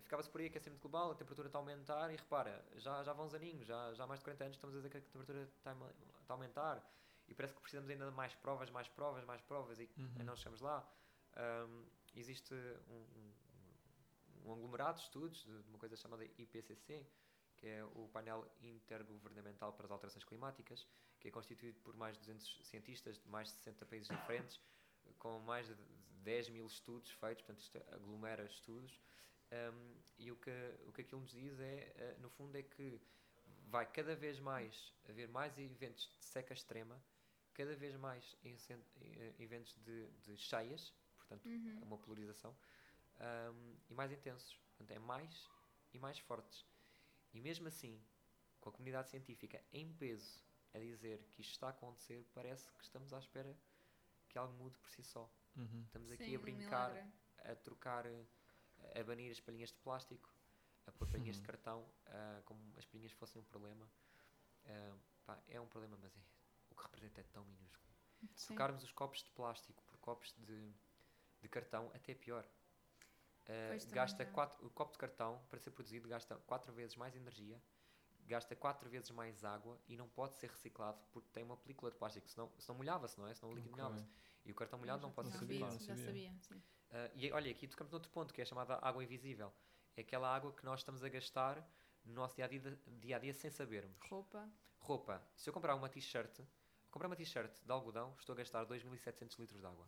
[0.00, 3.26] ficava-se por aí aquecimento global, a temperatura está a aumentar e repara, já, já vão
[3.26, 5.42] uns aninhos, já, já há mais de 40 anos estamos a dizer que a temperatura
[5.42, 5.74] está a,
[6.20, 6.84] está a aumentar
[7.28, 10.24] e parece que precisamos ainda de mais provas, mais provas, mais provas e Uhum.
[10.24, 10.84] não chegamos lá.
[11.36, 11.84] Ahm,
[12.16, 12.52] existe
[12.88, 13.32] um,
[14.44, 17.06] um- aglomerado de estudos de, de uma coisa chamada IPCC,
[17.56, 20.86] que é o painel intergovernamental para as alterações climáticas,
[21.18, 24.60] que é constituído por mais de 200 cientistas de mais de 60 países diferentes,
[25.18, 25.74] com mais de
[26.22, 29.00] 10 mil estudos feitos, portanto isto aglomera estudos,
[29.52, 30.50] Um, e o que,
[30.86, 33.00] o que aquilo nos diz é, eh, no fundo, é que
[33.66, 37.02] vai cada vez mais haver mais eventos de seca extrema,
[37.52, 41.80] cada vez mais eh, eventos de, de cheias, portanto, Uhum.
[41.82, 42.56] uma polarização,
[43.20, 44.54] um, e mais intensos.
[44.76, 45.48] Portanto, é mais
[45.92, 46.66] e mais fortes.
[47.32, 48.02] E mesmo assim,
[48.60, 50.42] com a comunidade científica em peso
[50.74, 53.56] a dizer que isto está a acontecer, parece que estamos à espera
[54.28, 55.28] que algo mude por si só.
[55.56, 55.82] Uhum.
[55.86, 57.12] Estamos aqui Sim, a brincar, milagre.
[57.38, 58.26] a trocar, eh,
[59.00, 60.32] a banir as palhinhas de plástico,
[60.86, 61.42] a pôr palhinhas Uhum.
[61.42, 63.90] de cartão, ah, como as palhinhas fossem um problema.
[64.66, 66.20] Ah, pá, é um problema, mas é,
[66.70, 67.92] o que representa é tão minúsculo.
[68.34, 68.54] Sim.
[68.54, 70.72] Trocarmos os copos de plástico por copos de,
[71.40, 72.48] de cartão, até é pior.
[73.48, 77.60] Uh, gasta quatro, o copo de cartão, para ser produzido, gasta quatro vezes mais energia,
[78.26, 81.96] gasta quatro vezes mais água e não pode ser reciclado porque tem uma película de
[81.96, 83.34] plástico, senão, senão molhava-se, não é?
[83.34, 83.82] Senão o líquido Ok.
[83.82, 84.08] molhava-se.
[84.44, 85.98] E o cartão molhado não pode não ser sabia, reciclado.
[85.98, 86.34] já sabia.
[86.40, 86.62] sim.
[86.92, 89.52] Ah, e olha, aqui tocamos noutro ponto, que é chamada água invisível.
[89.96, 91.64] É aquela água que nós estamos a gastar
[92.04, 93.98] no nosso dia a dia, dia, -a -dia sem sabermos.
[94.08, 94.48] Roupa.
[94.78, 95.22] Roupa.
[95.36, 96.40] Se eu comprar uma t-shirt,
[96.90, 99.86] comprar uma t-shirt de algodão, estou a gastar 2.700 litros de água.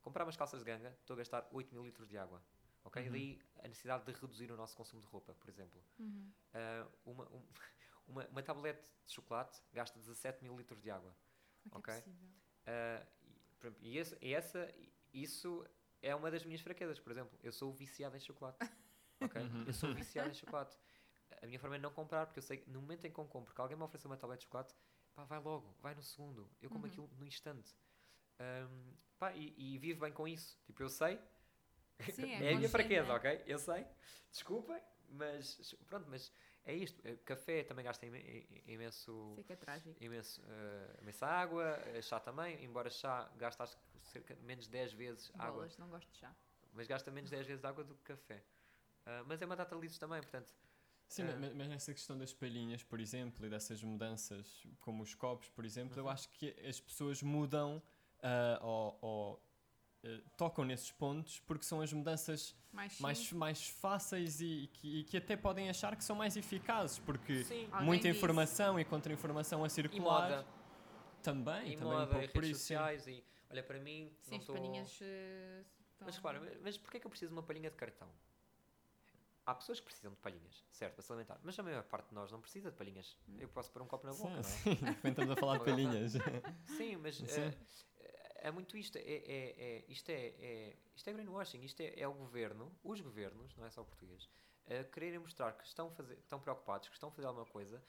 [0.00, 2.42] Comprar umas calças de ganga, estou a gastar 8.000 litros de água.
[2.84, 3.02] Ok?
[3.06, 3.12] Uhum.
[3.12, 5.82] daí a necessidade de reduzir o nosso consumo de roupa, por exemplo.
[5.98, 6.32] Uhum.
[6.52, 7.48] Ah, uma, um-
[8.08, 11.14] uma, uma tablete de chocolate gasta 17 mil litros de água.
[11.70, 11.94] Como é que Ok.
[11.94, 12.04] é?
[12.66, 14.74] Ah, e, por exemplo, e, esse- e essa,
[15.12, 15.64] isso
[16.00, 17.38] é uma das minhas fraquezas, por exemplo.
[17.42, 18.58] Eu sou viciado em chocolate.
[19.20, 19.40] ok?
[19.42, 19.64] Uhum.
[19.66, 20.76] Eu sou viciado em chocolate.
[21.40, 23.24] A minha forma é não comprar, porque eu sei que no momento em que eu
[23.26, 24.74] compro, que alguém me oferecer uma tablete de chocolate,
[25.14, 26.50] pá, vai logo, vai no segundo.
[26.60, 26.90] Eu como Uhum.
[26.90, 27.74] aquilo no instante.
[28.38, 30.58] Ahm, pá, e, e vivo bem com isso.
[30.64, 31.20] Tipo, eu sei.
[32.10, 33.14] Sim, é é a minha fraqueza, né?
[33.14, 33.42] ok?
[33.46, 33.86] Eu sei.
[34.30, 34.80] Desculpem,
[35.10, 36.32] mas pronto, mas
[36.64, 37.00] é isto.
[37.06, 38.06] Eh, Café também gasta
[38.66, 40.02] imenso Sei que é trágico.
[40.02, 44.64] imenso, eh, imensa água, eh, chá também, embora chá gasta acho que cerca de menos
[44.66, 46.34] de 10 vezes água, Bolas, não gosto de chá.
[46.72, 48.42] mas gasta menos de 10 vezes água do que café.
[49.06, 50.52] Ah, mas é uma data litros também, portanto,
[51.08, 51.36] Sim, Ah.
[51.38, 55.62] mas, mas nessa questão das palhinhas, por exemplo, e dessas mudanças, como os copos, por
[55.66, 56.10] exemplo, eu Uhum.
[56.10, 57.82] acho que as pessoas mudam
[58.62, 59.42] ou,
[60.04, 65.04] eh, tocam nesses pontos porque são as mudanças Mais, mais, mais fáceis e, que, e
[65.04, 68.18] que até podem achar que são mais eficazes, porque sim, Alguém muita disse.
[68.18, 70.46] informação e contra-informação a e circular moda,
[71.22, 72.60] também, e também um moda, e pouco por redes isso.
[72.66, 72.74] sim.
[72.74, 74.98] sociais, e olha para mim, Sim, não as tô- palhinhas.
[75.02, 75.64] eh,
[76.00, 78.08] Mas repara, mas- mas porquê é que eu preciso de uma palhinha de cartão?
[79.44, 82.14] Há pessoas que precisam de palhinhas, certo, para se alimentar, mas a maior parte de
[82.14, 83.16] nós não precisa de palhinhas.
[83.38, 84.42] Eu posso pôr um copo na boca, não é?
[84.42, 86.12] Sim, sim, estamos a falar de palhinhas.
[86.76, 87.40] Sim, mas Sim.
[87.40, 87.52] eh,
[88.42, 88.96] é muito isto.
[88.96, 91.60] É, é, é- isto, é, é- isto é greenwashing.
[91.62, 94.28] Isto é, é o governo, os governos, não é só o português,
[94.66, 97.82] a quererem mostrar que estão, fazer, estão preocupados, que estão a fazer alguma coisa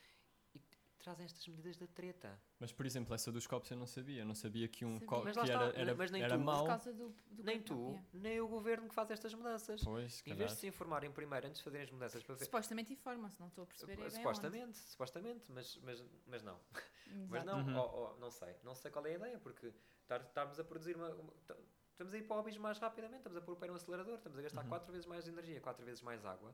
[0.56, 0.62] e
[1.00, 2.42] trazem estas medidas da treta.
[2.60, 4.22] Mas, por exemplo, essa dos copos eu não sabia.
[4.22, 6.38] Eu não sabia que um copo Mas que lá está, era, era, mas nem era
[6.38, 6.44] tu.
[6.44, 6.60] Mau.
[6.64, 9.82] Por causa do, do nem tu, nem o governo que faz estas mudanças.
[9.84, 12.46] Pois, Em vez de se informarem primeiro antes de fazerem as mudanças para ver.
[12.46, 14.00] Supostamente informam-se, não estou a perceber.
[14.00, 16.58] é supostamente, supostamente, mas, mas, mas não.
[17.30, 18.20] Mas não, Uhum.
[18.20, 18.56] não sei.
[18.64, 19.72] Não sei qual é a ideia, porque
[20.10, 21.10] estarmos a produzir uma.
[21.10, 21.58] uma- ta-
[21.92, 24.16] estamos a ir para o abismo mais rapidamente, estamos a pôr o pé no acelerador,
[24.16, 24.70] estamos a gastar Uhum.
[24.70, 26.54] quatro vezes mais energia, quatro vezes mais água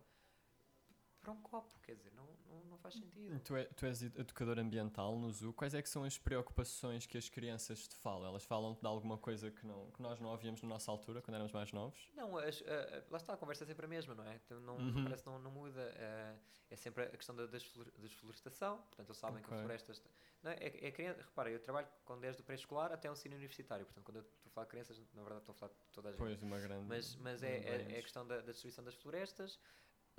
[1.19, 3.39] para um copo, quer dizer, não, não, não faz sentido.
[3.41, 5.53] Tu, é- tu és ed- educador ambiental no ZU.
[5.53, 8.27] Quais é que são as preocupações que as crianças te falam?
[8.29, 11.35] Elas falam de alguma coisa que, não, que nós não ouvíamos na nossa altura, quando
[11.35, 12.09] éramos mais novos?
[12.15, 14.35] Não, as- a- lá está, a conversa é sempre a mesma, não é?
[14.45, 15.03] Então, não, Uhum.
[15.03, 15.81] Parece que não, não muda.
[15.97, 16.35] eh,
[16.71, 19.57] é sempre a questão da desflor- desflorestação, portanto, eles sabem que Ok.
[19.57, 19.93] a floresta.
[20.41, 23.35] Não, é, é, é criança, repara, eu trabalho com desde o pré-escolar até o ensino
[23.35, 25.77] universitário, portanto, quando eu estou a falar de crianças, na verdade estou a falar de
[25.91, 26.19] toda a gente.
[26.19, 26.85] Pois, uma grande.
[26.87, 29.59] Mas, mas é, é- é a questão da, da destruição das florestas.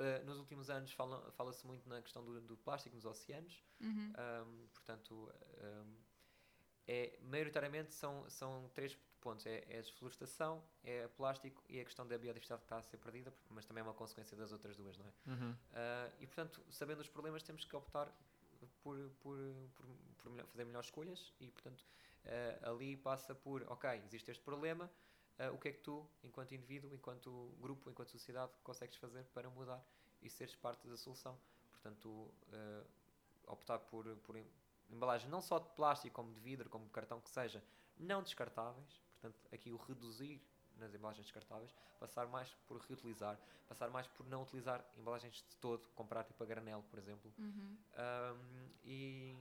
[0.01, 3.63] Uh, nos últimos anos fala- fala-se muito na questão do, do plástico nos oceanos.
[3.81, 4.13] Uhum.
[4.47, 5.33] Um, portanto,
[5.63, 5.97] um,
[6.89, 9.45] é, maioritariamente são, são três pontos.
[9.47, 12.83] É, é a desflorestação, é o plástico e a questão da biodiversidade que está a
[12.83, 15.13] ser perdida, mas também é uma consequência das outras duas, não é?
[15.27, 15.51] Uhum.
[15.53, 15.57] Uh,
[16.21, 18.11] e, portanto, sabendo os problemas, temos que optar
[18.83, 19.37] por, por,
[19.75, 19.89] por,
[20.19, 21.85] por melhor- fazer melhores escolhas e, portanto,
[22.25, 24.91] uh, ali passa por, ok, existe este problema,
[25.39, 29.49] uh, o que é que tu, enquanto indivíduo, enquanto grupo, enquanto sociedade, consegues fazer para
[29.51, 29.85] mudar
[30.23, 31.39] e seres parte da solução?
[31.71, 32.87] Portanto, uh,
[33.47, 34.51] optar por, por em-
[34.91, 37.63] embalagens não só de plástico, como de vidro, como de cartão, que seja,
[37.97, 40.43] não descartáveis, portanto, aqui o reduzir
[40.77, 45.87] nas embalagens descartáveis, passar mais por reutilizar, passar mais por não utilizar embalagens de todo,
[45.95, 47.33] comprar tipo a granel, por exemplo.
[47.39, 47.77] Uhum.
[47.97, 49.37] Um, e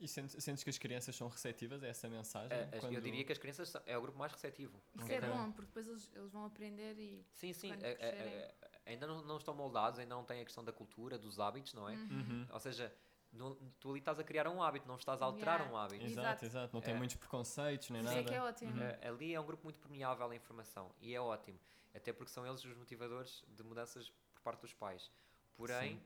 [0.00, 2.48] E sentes, sentes que as crianças são receptivas a essa mensagem?
[2.58, 4.80] uh, as- eu Quando- diria que as crianças são- é o grupo mais receptivo.
[4.94, 5.16] Isso Ok.
[5.16, 7.24] é bom, porque depois eles, eles vão aprender e.
[7.34, 8.32] Sim, sim, Quando é- é- crescerem.
[8.34, 8.54] é-
[8.86, 11.86] ainda não, não estão moldados, ainda não têm a questão da cultura, dos hábitos, não
[11.88, 11.94] é?
[11.94, 12.46] Uhum.
[12.50, 12.92] Ou seja,
[13.30, 15.72] não- tu ali estás a criar um hábito, não estás a alterar Yeah.
[15.74, 16.04] um hábito.
[16.06, 16.74] Exato, Exato.
[16.74, 16.96] Não tem É.
[16.96, 18.20] muitos preconceitos nem Isso nada.
[18.22, 18.72] é que é ótimo.
[18.72, 18.78] Uhum.
[18.88, 21.60] Uh, ali é um grupo muito permeável à informação e é ótimo,
[21.94, 25.10] até porque são eles os motivadores de mudanças por parte dos pais.
[25.56, 25.96] Porém,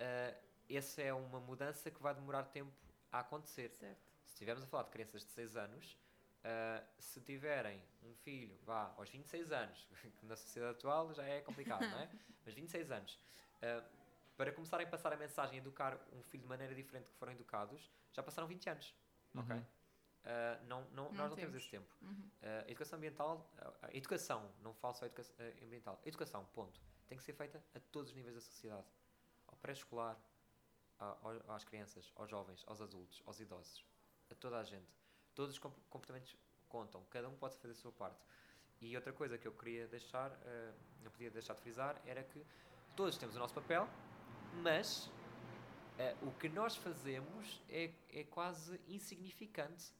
[0.00, 0.36] uh,
[0.68, 2.72] essa é uma mudança que vai demorar tempo
[3.12, 3.70] a acontecer.
[3.70, 3.98] Certo.
[4.24, 5.98] Se estivermos a falar de crianças de 6 anos,
[6.44, 9.86] uh, se tiverem um filho, vá, aos 26 anos,
[10.18, 12.08] que na sociedade atual já é complicado, não é?
[12.44, 13.18] Mas 26 anos,
[13.62, 13.84] uh,
[14.36, 17.32] para começarem a passar a mensagem e educar um filho de maneira diferente que foram
[17.32, 18.94] educados, já passaram 20 anos,
[19.34, 19.56] ok?
[19.56, 19.62] Uhum.
[19.62, 21.56] Uh, não, não, Não nós não temos temos.
[21.56, 21.96] esse tempo.
[22.02, 22.30] Uhum.
[22.42, 23.50] Uh, educação ambiental,
[23.82, 27.80] a educação, não falo só educa uh, ambiental, educação, ponto, tem que ser feita a
[27.80, 28.86] todos os níveis da sociedade.
[29.46, 30.16] Ao pré-escolar,
[31.48, 33.84] às crianças, aos jovens, aos adultos, aos idosos,
[34.30, 34.88] a toda a gente.
[35.34, 36.36] Todos os comp- comportamentos
[36.68, 38.20] contam, cada um pode fazer a sua parte.
[38.80, 42.44] E outra coisa que eu queria deixar, uh, não podia deixar de frisar, era que
[42.94, 43.88] todos temos o nosso papel,
[44.62, 45.10] mas
[45.98, 49.92] eh, o que nós fazemos é, é quase insignificante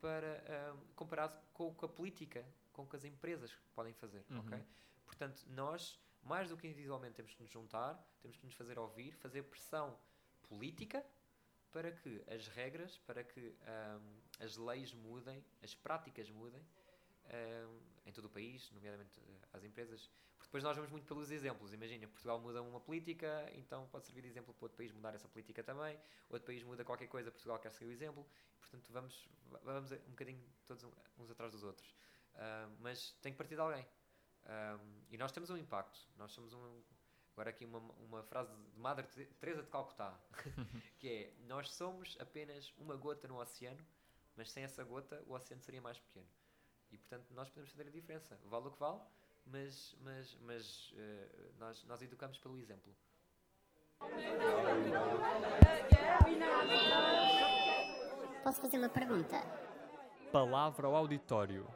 [0.00, 4.24] para, ah, comparado com o que a política, com o que as empresas podem fazer.
[4.30, 4.40] Uhum.
[4.40, 4.64] ok?
[5.04, 9.12] Portanto, nós, mais do que individualmente, temos que nos juntar, temos que nos fazer ouvir,
[9.12, 9.96] fazer pressão
[10.48, 11.04] política
[11.72, 16.64] para que as regras, para que ahm, as leis mudem, as práticas mudem
[17.26, 20.10] ahm, em todo o país, nomeadamente eh, as empresas.
[20.36, 21.72] Porque depois nós vamos muito pelos exemplos.
[21.72, 25.28] Imagina, Portugal muda uma política, então pode servir de exemplo para outro país mudar essa
[25.28, 25.98] política também.
[26.30, 28.26] Outro país muda qualquer coisa, Portugal quer seguir o exemplo.
[28.60, 29.28] Portanto, vamos,
[29.62, 31.94] vamos um bocadinho todos um- uns atrás dos outros.
[32.80, 33.86] Mas tem que partir de alguém.
[34.46, 35.98] Um, e nós temos um impacto.
[36.16, 36.82] Nós somos um.
[37.36, 37.78] Agora, aqui uma,
[38.08, 40.18] uma frase de Madre Te- Teresa de Calcutá,
[40.98, 43.84] que é: Nós somos apenas uma gota no oceano,
[44.34, 46.26] mas sem essa gota o oceano seria mais pequeno.
[46.90, 48.40] E portanto, nós podemos fazer a diferença.
[48.46, 49.00] Vale o que vale,
[49.44, 52.96] mas, mas, mas eh, nós, nós educamos pelo exemplo.
[58.42, 59.36] Posso fazer uma pergunta?
[60.32, 61.66] Palavra ao auditório.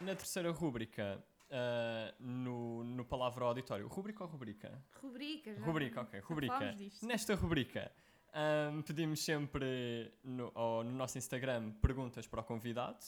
[0.00, 3.86] Na terceira rúbrica, ah, no, no Palavra auditório.
[3.88, 4.82] Rúbrica ou rubrica?
[5.00, 5.64] Rubrica, já.
[5.64, 6.20] Rubrica, ok.
[6.20, 6.76] Rubrica.
[7.02, 7.92] Nesta rubrica,
[8.32, 12.98] ahm, pedimos sempre no, no nosso Instagram perguntas para o convidado.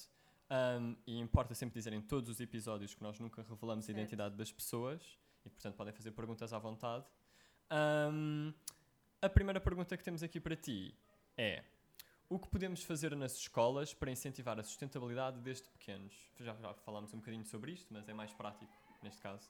[0.49, 3.99] ahm, e importa sempre dizer em todos os episódios que nós nunca revelamos a Certo.
[3.99, 5.03] identidade das pessoas
[5.45, 7.05] e, portanto, podem fazer perguntas à vontade.
[7.69, 8.53] Ahm,
[9.21, 10.95] a primeira pergunta que temos aqui para ti
[11.37, 11.65] é:
[12.29, 16.15] o que podemos fazer nas escolas para incentivar a sustentabilidade desde pequenos?
[16.39, 18.73] Já, já falámos um bocadinho sobre isto, mas é mais prático
[19.03, 19.49] neste caso.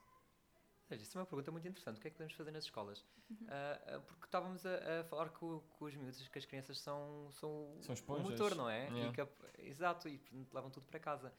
[0.90, 1.98] Olha, Isso é uma pergunta muito interessante.
[1.98, 3.04] O que é que podemos fazer nas escolas?
[3.48, 7.28] Ah, ah, porque estávamos a, a falar com, com os miúdos que as crianças são,
[7.32, 8.84] são, São o motor, não é?
[8.88, 9.08] Yeah.
[9.08, 10.20] E que a- exato, e
[10.52, 11.32] levam tudo para casa.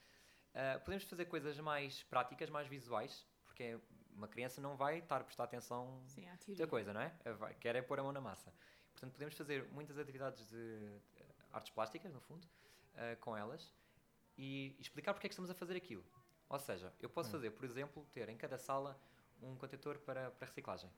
[0.54, 3.80] Ah, podemos fazer coisas mais práticas, mais visuais, porque
[4.12, 7.14] uma criança não vai estar a prestar atenção Sim, há muita coisa, não é?
[7.38, 8.52] Vai, quer é pôr a mão na massa.
[8.92, 11.00] Portanto, podemos fazer muitas atividades de
[11.58, 12.48] artes plásticas, no fundo,
[12.96, 13.74] eh, com elas
[14.38, 16.04] e explicar porque é que estamos a fazer aquilo.
[16.50, 18.98] Ou seja, eu posso fazer, por exemplo, ter em cada sala
[19.42, 20.90] um contentor para, para reciclagem.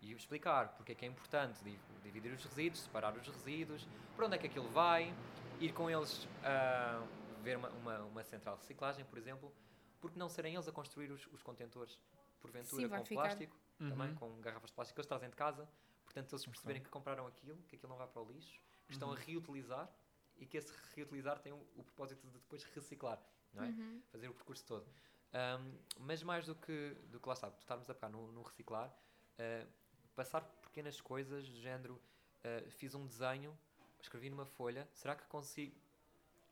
[0.00, 4.26] E explicar porque é que é importante di- dividir os resíduos, separar os resíduos, para
[4.26, 5.12] onde é que aquilo vai,
[5.60, 7.04] ir com eles a
[7.42, 9.52] ver uma, uma, uma central de reciclagem, por exemplo,
[10.00, 11.98] porque não serem eles a construir os, os contentores,
[12.40, 13.22] porventura, Sim, com ficar.
[13.22, 14.14] plástico, também Uhum.
[14.14, 15.68] com garrafas de plástico que eles trazem de casa,
[16.04, 18.60] portanto eles perceberem que compraram aquilo, que aquilo não vai para o lixo,
[18.92, 19.90] que estão a reutilizar
[20.36, 23.20] e que esse reutilizar tem o, o propósito de depois reciclar,
[23.52, 23.68] não é?
[23.68, 24.02] Uhum.
[24.10, 24.86] Fazer o percurso todo.
[25.32, 28.94] Ahm, mas mais do que, do que lá está, estarmos a pegar no, no reciclar,
[29.38, 29.66] ah,
[30.14, 32.00] passar por pequenas coisas do género,
[32.44, 33.58] ah, fiz um desenho,
[34.00, 35.74] escrevi numa folha, será que consigo,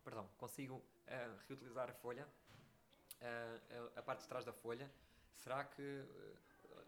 [0.03, 2.27] perdão, consigo ah, reutilizar a folha,
[3.21, 4.91] a, a parte de trás da folha,
[5.37, 6.05] será que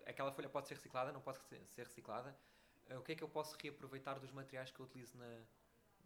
[0.07, 1.39] aquela folha pode ser reciclada, não pode
[1.75, 2.35] ser reciclada?
[2.91, 5.41] Ah, o que é que eu posso reaproveitar dos materiais que eu utilizo na,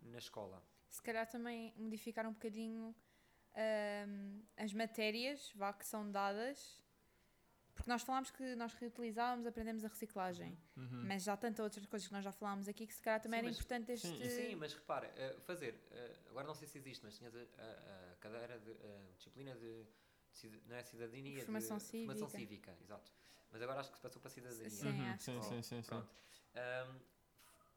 [0.03, 0.63] na escola?
[0.89, 2.95] Se calhar também modificar um bocadinho
[3.55, 6.85] ahm, as matérias vá, que são dadas.
[7.75, 10.59] Porque nós falámos que nós reutilizávamos, aprendemos a reciclagem.
[10.79, 11.03] Uhum.
[11.05, 13.39] Mas já há tantas outras coisas que nós já falámos aqui que se calhar também
[13.41, 14.07] Sim, era mas- importante este.
[14.09, 17.39] sim, Sim, mas repara, eh, fazer, eh, agora não sei se existe, mas tinhas a,
[17.41, 19.85] a- a cadeira de eh, disciplina de,
[20.67, 22.73] não é cidadania, Formação de formação cívica.
[22.73, 23.13] cívica, exato.
[23.53, 24.71] Mas agora acho que se passou para cidadania.
[24.71, 25.89] Sim, Uhum, acho sim, que sim, sim, sim.
[25.89, 26.15] Pronto.
[26.57, 26.99] Ahm,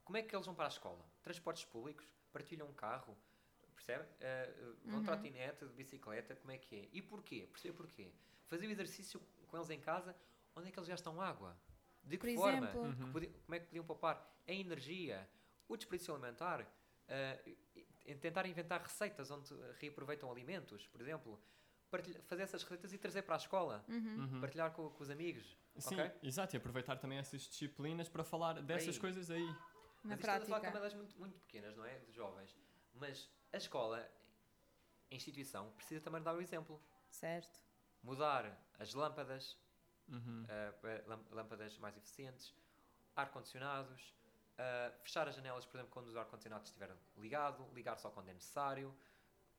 [0.03, 1.05] como é que eles vão para a escola?
[1.23, 2.05] Transportes públicos?
[2.31, 3.17] Partilham um carro?
[3.75, 4.07] Percebe?
[4.21, 5.03] Ah, vão Uhum.
[5.03, 6.89] trotinete, de bicicleta, como é que é?
[6.91, 7.47] E porquê?
[7.51, 8.11] Percebe porquê?
[8.47, 10.15] Fazer o exercício com eles em casa,
[10.55, 11.55] onde é que eles gastam água?
[12.03, 12.67] De que Por forma?
[12.67, 15.29] exemplo, Que como é que podiam poupar a energia,
[15.67, 16.65] o desperdício alimentar,
[18.05, 21.39] e tentar inventar receitas onde reaproveitam alimentos, por exemplo,
[21.89, 24.39] partilha- fazer essas receitas e trazer para a escola, Uhum.
[24.39, 25.57] partilhar com, com os amigos.
[25.77, 26.11] Sim, ok?
[26.23, 29.01] exato, e aproveitar também essas disciplinas para falar dessas Aí.
[29.01, 29.45] coisas aí.
[30.01, 30.97] na Mas isto estamos a falar de prática.
[30.97, 31.97] muito, muito pequenas, não é?
[31.99, 32.55] De jovens.
[32.93, 34.09] Mas a escola,
[35.11, 36.81] a instituição, precisa também dar o exemplo.
[37.09, 37.59] Certo.
[38.01, 39.57] Mudar as lâmpadas,
[40.07, 40.45] Uhum.
[41.05, 42.55] lăm- lâmpadas mais eficientes,
[43.15, 44.13] ar-condicionados,
[44.57, 48.33] ah, fechar as janelas, por exemplo, quando o ar-condicionado estiver ligado, ligar só quando é
[48.33, 48.95] necessário,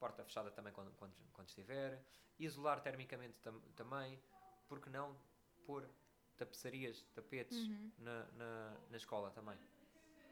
[0.00, 2.02] porta fechada também quando, quando, quando estiver,
[2.38, 4.20] isolar termicamente tam- também,
[4.66, 5.16] porque não
[5.66, 5.88] pôr
[6.36, 7.92] tapeçarias, tapetes Uhum.
[7.98, 9.58] na, na, na escola também.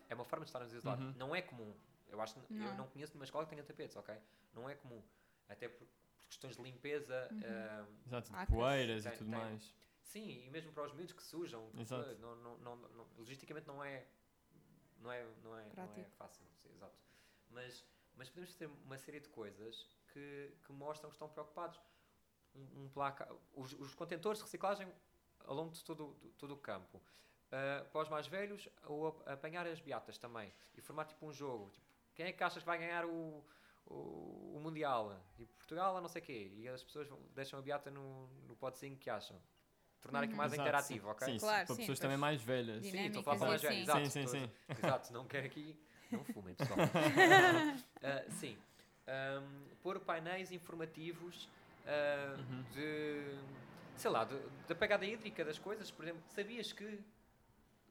[0.08, 1.04] É uma forma de estarmos isolados.
[1.04, 1.12] Uhum.
[1.18, 1.76] Não é comum.
[2.08, 2.76] Eu acho que eu Não.
[2.78, 4.18] não conheço nenhuma escola que tenha tapetes, ok?
[4.54, 5.02] Não é comum.
[5.46, 7.28] Até por, por questões de limpeza.
[7.44, 9.38] ah, Exato, de poeiras e Tem- tudo tem.
[9.38, 9.74] mais.
[10.02, 11.70] sim, e mesmo para os miúdos que sujam.
[11.72, 12.14] que Exato.
[12.20, 14.06] Não, não, não, não- logisticamente não é,
[15.00, 16.46] não é, não é, não é fácil.
[16.62, 16.96] Sim, exato.
[17.50, 17.84] Mas,
[18.18, 21.80] mas podemos ter uma série de coisas que, que mostram que estão preocupados.
[22.54, 24.88] Um, um placa, os, os contentores de reciclagem
[25.44, 27.00] ao longo de todo, o- todo o campo.
[27.52, 31.32] Ah, para os mais velhos, o ap- apanhar as beatas também e formar tipo um
[31.32, 31.70] jogo.
[31.70, 33.44] Tipo, quem é que achas que vai ganhar o,
[33.86, 35.18] o, o Mundial?
[35.38, 36.50] E Portugal a não sei o quê.
[36.56, 39.40] E as pessoas deixam a beata no, no potezinho que acham.
[40.00, 41.10] Tornar aqui mais Exato, interativo, sim.
[41.12, 41.26] ok?
[41.32, 42.86] Sim, Claro, para sim, pessoas também mais velhas.
[42.86, 44.10] Sim, estou a falar para mais exato.
[44.10, 44.50] Sim, sim, sim.
[44.78, 45.78] Exato, não quero aqui.
[46.10, 46.78] Não fumem, pessoal.
[48.02, 48.56] Ah, sim.
[49.06, 51.48] Ahm, pôr painéis informativos
[51.86, 52.62] ah, Uhum.
[52.72, 53.38] de.
[53.96, 54.38] sei lá, de-
[54.68, 55.90] da pegada hídrica das coisas.
[55.90, 57.02] Por exemplo, sabias que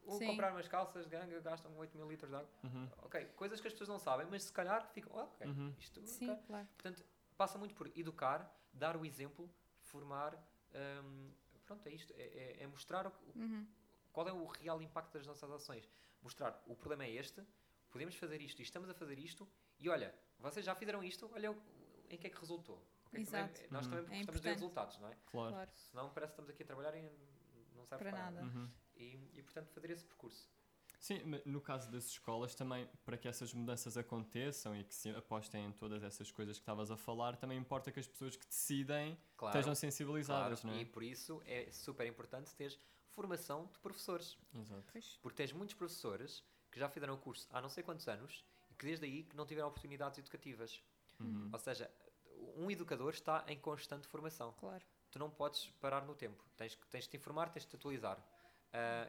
[0.06, 0.26] o Sim.
[0.26, 2.48] comprar umas calças de ganga gastam 8 mil litros de água?
[2.64, 5.12] Uhum, Ok, coisas que as pessoas não sabem, mas se calhar ficam.
[5.14, 5.74] "Oh, ok, uhum.
[5.78, 6.06] isto.
[6.06, 6.66] Sim, ok." claro.
[6.76, 7.04] Portanto,
[7.36, 9.50] passa muito por educar, dar o exemplo,
[9.82, 10.34] formar.
[10.74, 11.30] ahm,
[11.66, 12.12] pronto, é isto.
[12.16, 13.66] É, é- é mostrar o, o- Uhum.
[14.12, 15.88] qual é o real impacto das nossas ações.
[16.22, 17.42] Mostrar o problema é este,
[17.90, 21.56] podemos fazer isto e estamos a fazer isto, e olha, vocês já fizeram isto, olha
[22.10, 22.76] em que é que resultou.
[23.06, 23.24] Ok?
[23.24, 23.60] Também- Exato.
[23.70, 23.90] nós Uhum.
[23.92, 24.54] também É gostamos de ver importante.
[24.54, 25.16] resultados, não é?
[25.26, 25.52] Claro.
[25.54, 25.70] Claro.
[25.74, 27.02] Senão parece que estamos aqui a trabalhar e
[27.74, 28.42] não serve Para para, nada.
[28.42, 28.70] Uhum.
[28.96, 30.50] E, e, portanto fazer esse percurso.
[31.00, 35.66] Sim, no caso das escolas também, para que essas mudanças aconteçam e que se apostem
[35.66, 39.16] em todas essas coisas que estavas a falar, também importa que as pessoas que decidem
[39.36, 39.76] Claro, estejam claro.
[39.76, 40.80] sensibilizadas, não é?
[40.80, 42.76] E por isso é super importante teres
[43.10, 44.36] formação de professores.
[44.52, 44.84] Exato.
[44.90, 45.18] Pois.
[45.22, 48.74] Porque tens muitos professores que já fizeram o curso há não sei quantos anos e
[48.74, 50.82] que desde aí que não tiveram oportunidades educativas.
[51.20, 51.50] Uhum.
[51.52, 51.90] Ou seja,
[52.56, 54.52] um educador está em constante formação.
[54.58, 54.84] Claro.
[55.10, 56.44] Tu não podes parar no tempo.
[56.56, 58.18] Tens, que- tens de te informar, tens de te atualizar.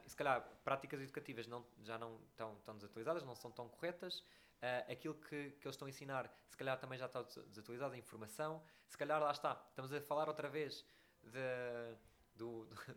[0.06, 4.24] E se calhar práticas educativas não, já não estão tão desatualizadas, não são tão corretas.
[4.62, 7.94] Ah, aquilo que, que eles estão a ensinar, se calhar também já está des- desatualizado,
[7.94, 8.62] a informação.
[8.88, 10.86] Se calhar lá está, estamos a falar outra vez
[11.24, 11.40] de,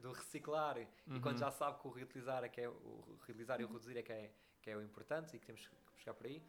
[0.03, 0.87] do, reciclar e
[1.21, 1.39] quando Uhum.
[1.39, 4.13] já sabe que o reutilizar é que é o reutilizar e o reduzir é que
[4.13, 4.31] é,
[4.61, 6.43] que é o importante e que temos que chegar por aí.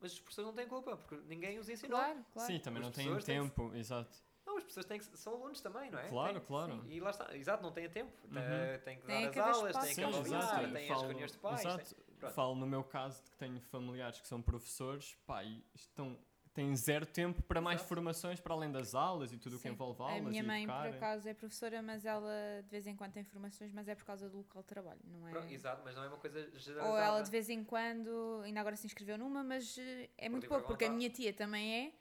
[0.00, 1.98] Mas os professores não têm culpa, porque ninguém os ensinou.
[1.98, 2.46] Claro, claro.
[2.52, 4.16] Sim, também Os não têm professores têm tempo, exato.
[4.46, 6.08] Não, as pessoas têm que, são alunos também, não é?
[6.08, 6.84] Claro, Têm- claro.
[6.86, 8.12] E lá está, exato, não têm tempo.
[8.28, 8.78] Têm, Uhum.
[8.84, 11.32] têm que Tem dar que as aulas, têm que Sim, avaliar, têm as Falo- reuniões
[11.32, 11.60] de pais.
[11.60, 11.96] exato.
[12.18, 12.34] pronto.
[12.34, 16.16] Falo no meu caso de que tenho familiares que são professores, pá, e estão,
[16.58, 17.88] têm zero tempo para mais Exato.
[17.88, 19.74] formações para além das aulas e tudo o que Sim.
[19.74, 20.24] envolve A aulas.
[20.24, 20.88] minha e mãe, por educar.
[20.96, 22.32] acaso, é professora, mas ela
[22.64, 25.28] de vez em quando tem formações, mas é por causa do local de trabalho, não
[25.28, 25.30] é?
[25.30, 26.90] Pronto, exato, mas não é uma coisa generalizada.
[26.90, 30.48] Ou ela de vez em quando, ainda agora se inscreveu numa, mas eh, é muito
[30.48, 31.92] pouco, porque a minha tia também é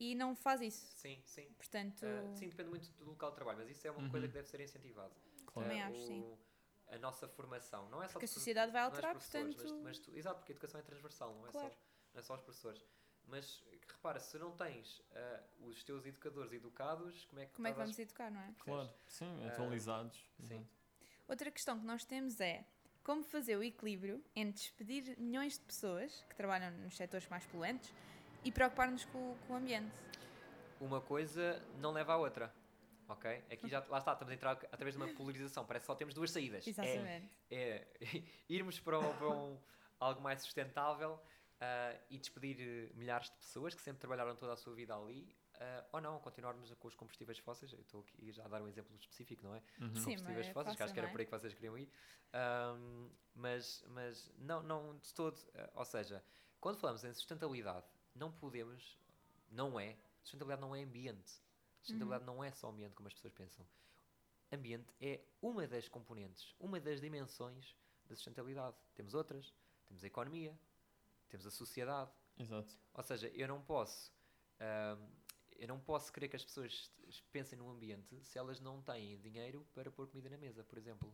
[0.00, 0.86] e não faz isso.
[0.96, 1.44] Sim, sim.
[1.58, 4.08] Portanto, Ah, sim, depende muito do local de trabalho, mas isso é uma Uhum.
[4.10, 5.12] coisa que deve ser incentivado.
[5.46, 5.68] Claro.
[5.68, 6.20] Também Ah, acho, sim.
[6.22, 6.38] o-
[6.90, 9.72] A nossa formação, não é só Porque a de- sociedade vai é alterar, portanto- Mas,
[9.82, 11.68] mas tu- exato, porque a educação é transversal, não é, Claro.
[11.68, 11.76] só,
[12.14, 12.82] não é só os professores.
[13.26, 13.62] Mas
[13.92, 17.78] repara, se não tens ah, os teus educadores educados, como é que como é que
[17.78, 18.52] vamos educar, não é?
[18.58, 20.16] Claro, sim, Ah, atualizados.
[20.40, 20.54] sim.
[20.54, 20.66] exato.
[21.28, 22.64] Outra questão que nós temos é
[23.04, 27.92] como fazer o equilíbrio entre despedir milhões de pessoas que trabalham nos setores mais poluentes
[28.44, 29.92] e preocupar-nos com, com o ambiente.
[30.80, 32.52] uma coisa não leva à outra.
[33.08, 33.30] Ok?
[33.50, 35.64] Aqui já, lá está, estamos a entrar através de uma polarização.
[35.64, 36.66] Parece que só temos duas saídas.
[36.66, 37.30] É- Exatamente.
[37.50, 37.86] É,
[38.48, 39.58] irmos para, um- para um-
[39.98, 41.18] algo mais sustentável
[41.60, 45.34] ah, e despedir eh, milhares de pessoas que sempre trabalharam toda a sua vida ali.
[45.54, 47.72] ah, ou não, continuarmos com os combustíveis fósseis.
[47.72, 49.62] Eu estou aqui já a dar um exemplo específico, não é?
[49.80, 49.94] Uhum.
[49.94, 51.10] Sim, combustíveis mas é fósseis, que acho fácil, que era é?
[51.10, 51.90] por aí que vocês queriam ir.
[52.32, 55.36] Ahm, mas, mas não, não de todo.
[55.54, 56.22] ah, ou seja,
[56.60, 58.98] quando falamos em sustentabilidade, não podemos,
[59.50, 61.40] não é, sustentabilidade não é ambiente.
[61.80, 63.66] Sustentabilidade não é só ambiente, como as pessoas pensam.
[64.52, 68.76] Ambiente é uma das componentes, uma das dimensões da sustentabilidade.
[68.94, 69.54] Temos outras,
[69.86, 70.58] temos a economia,
[71.28, 72.10] temos a sociedade.
[72.38, 72.76] Exato.
[72.94, 74.12] Ou seja, eu não posso,
[75.56, 76.92] eu não posso querer que as pessoas
[77.32, 81.12] pensem no ambiente se elas não têm dinheiro para pôr comida na mesa, por exemplo.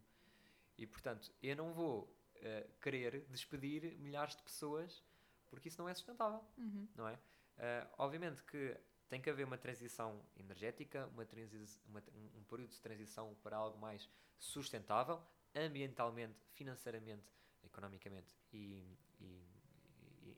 [0.76, 5.02] E portanto, eu não vou ah, querer despedir milhares de pessoas
[5.46, 6.88] porque isso não é sustentável, Uhum.
[6.94, 7.18] não é?
[7.58, 8.76] Ah, obviamente que
[9.08, 13.56] tem que haver uma transição energética, uma transi- uma- um, um período de transição para
[13.56, 15.22] algo mais sustentável,
[15.54, 17.24] ambientalmente, financeiramente,
[17.62, 19.53] economicamente e- e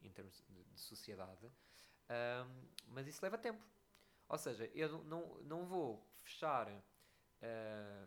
[0.02, 1.50] em termos de, de sociedade.
[2.08, 3.62] Ahm, mas isso leva tempo.
[4.28, 6.68] Ou seja, eu não- não, vou fechar
[7.42, 8.06] ah,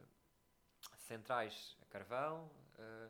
[0.97, 3.09] centrais a carvão, ah,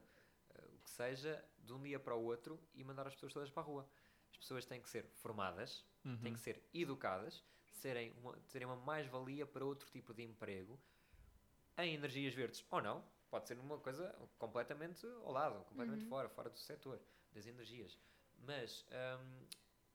[0.55, 3.49] ah, o que seja, de um dia para o outro e mandar as pessoas todas
[3.49, 3.89] para a rua.
[4.32, 6.17] As pessoas têm que ser formadas, Uhum.
[6.22, 10.80] têm que ser educadas, serem uma, terem uma mais-valia para outro tipo de emprego
[11.78, 13.03] em energias verdes ou não.
[13.30, 16.09] Pode ser uma coisa completamente ao lado, completamente Uhum.
[16.09, 16.99] fora, fora do setor
[17.32, 17.97] das energias.
[18.45, 19.45] Mas hum,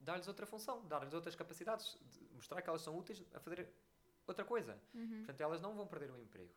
[0.01, 3.69] dar-lhes outra função, dar-lhes outras capacidades, de mostrar que elas são úteis a fazer
[4.27, 4.79] outra coisa.
[4.95, 5.19] Uhum.
[5.19, 6.55] Portanto, elas não vão perder o emprego.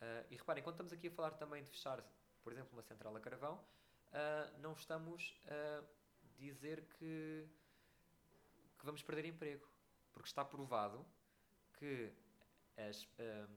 [0.00, 2.02] Ah, e reparem, quando estamos aqui a falar também de fechar,
[2.42, 3.62] por exemplo, uma central a carvão,
[4.12, 5.84] ah, não estamos a
[6.38, 7.46] dizer que,
[8.78, 9.66] que vamos perder emprego.
[10.12, 11.04] Porque está provado
[11.74, 12.10] que
[12.76, 13.48] as, ah,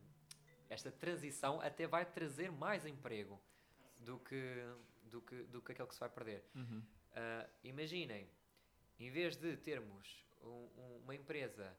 [0.69, 3.41] esta transição até vai trazer mais emprego
[3.97, 4.55] do que,
[5.03, 6.45] do que, do que aquele que se vai perder.
[6.55, 6.84] Uhum.
[7.14, 8.30] Ah, imaginem,
[8.99, 11.76] em vez de termos um- um- uma empresa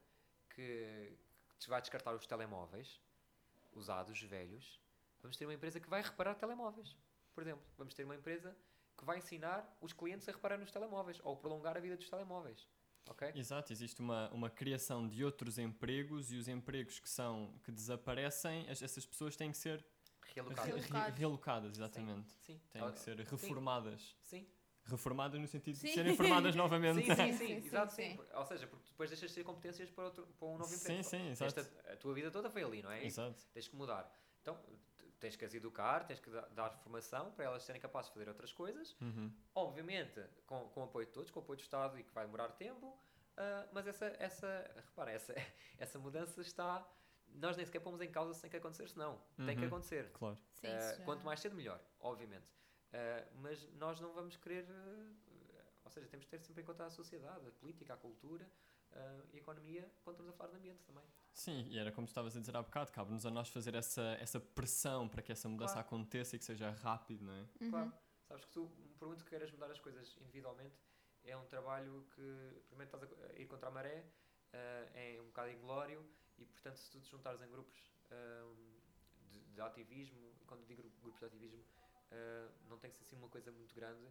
[0.55, 1.17] que,
[1.59, 3.01] que vai descartar os telemóveis
[3.73, 4.81] usados, velhos,
[5.23, 6.97] vamos ter uma empresa que vai reparar telemóveis.
[7.35, 8.57] Por exemplo, vamos ter uma empresa
[8.99, 12.69] que vai ensinar os clientes a reparar nos telemóveis ou prolongar a vida dos telemóveis.
[13.09, 13.33] Ok?
[13.35, 18.69] Exato, existe uma, uma criação de outros empregos e os empregos que são que desaparecem,
[18.69, 19.85] as- essas pessoas têm que ser
[20.35, 20.77] Realocado.
[20.77, 22.31] re- re- exatamente.
[22.41, 22.61] Sim.
[22.71, 24.17] Têm Ah, que ser sim, reformadas.
[24.23, 24.47] Sim.
[24.91, 25.95] Reformadas no sentido de Sim.
[25.95, 27.05] serem formadas novamente.
[27.05, 28.17] Sim, sim, sim, Sim, sim, exato, sim.
[28.17, 28.21] sim.
[28.35, 31.05] Ou seja, porque depois deixas de ter competências para, outro, para um novo Sim, emprego.
[31.05, 31.61] sim, exato.
[31.61, 33.05] Esta, a tua vida toda foi ali, não é?
[33.05, 33.41] Exato.
[33.53, 34.11] Tens que mudar.
[34.43, 34.59] Então,
[35.19, 38.29] tens que as educar, tens que da- dar formação para elas serem capazes de fazer
[38.29, 38.97] outras coisas.
[39.01, 39.31] Uhum.
[39.55, 42.25] Obviamente, com, com o apoio de todos, com o apoio do Estado e que vai
[42.25, 42.99] demorar tempo.
[43.37, 45.35] ah, mas essa, essa, repara, essa,
[45.79, 46.87] essa mudança está.
[47.33, 49.21] Nós nem sequer pomos em causa se tem que acontecer, senão.
[49.47, 49.69] Tem que Uhum.
[49.69, 50.11] acontecer.
[50.15, 50.37] Claro.
[50.55, 52.45] Sim, já- Quanto mais cedo, melhor, obviamente.
[52.93, 54.67] Ah, mas nós não vamos querer.
[54.71, 58.49] ah, ou seja, temos que ter sempre em conta a sociedade, a política, a cultura
[58.93, 61.05] ah, e a economia quando estamos a falar de ambiente também.
[61.33, 64.41] Sim, e era como estavas a dizer há bocado, cabe-nos a nós fazer essa, essa
[64.41, 65.87] pressão para que essa mudança Claro.
[65.87, 67.41] aconteça e que seja rápido, não é?
[67.61, 67.71] Uhum.
[67.71, 67.93] Claro.
[68.29, 68.69] Sabes que tu,
[68.99, 70.75] por muito que queiras mudar as coisas individualmente,
[71.25, 74.05] é um trabalho que primeiro estás a, ir contra a maré,
[74.53, 76.05] é um bocado inglório
[76.39, 77.79] e portanto se tu te juntares em grupos
[79.31, 81.65] de, de ativismo, e quando digo gru- grupos de ativismo,
[82.13, 84.07] ah, não tem que ser assim uma coisa muito grande.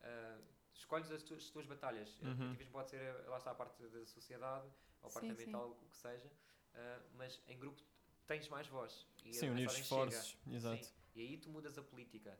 [0.00, 0.38] ah,
[0.74, 2.18] escolhes as tuas, as tuas batalhas.
[2.20, 2.48] O Uhum.
[2.48, 4.66] ativismo pode ser, eh, lá está a parte da sociedade,
[5.02, 6.30] ou a parte Sim, ambiental, o que seja,
[6.74, 7.80] ah, mas em grupo
[8.26, 9.06] tens mais voz.
[9.24, 9.80] E Sim, unir chega.
[9.82, 10.36] esforços.
[10.46, 10.84] Exato.
[10.84, 10.92] Sim.
[11.14, 12.36] E aí tu mudas a política.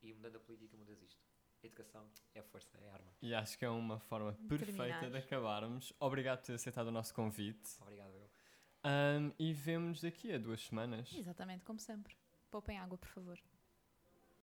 [0.00, 1.20] E mudando a política, mudas isto.
[1.62, 3.12] A educação é a força, é a arma.
[3.20, 5.92] E acho que é uma forma perfeita de acabarmos.
[6.00, 7.76] Obrigado por ter aceitado o nosso convite.
[7.80, 8.30] Obrigado, eu.
[8.84, 11.12] Ahm, e vemo-nos daqui a duas semanas.
[11.12, 12.16] Exatamente, como sempre.
[12.50, 13.38] Poupem água, por favor.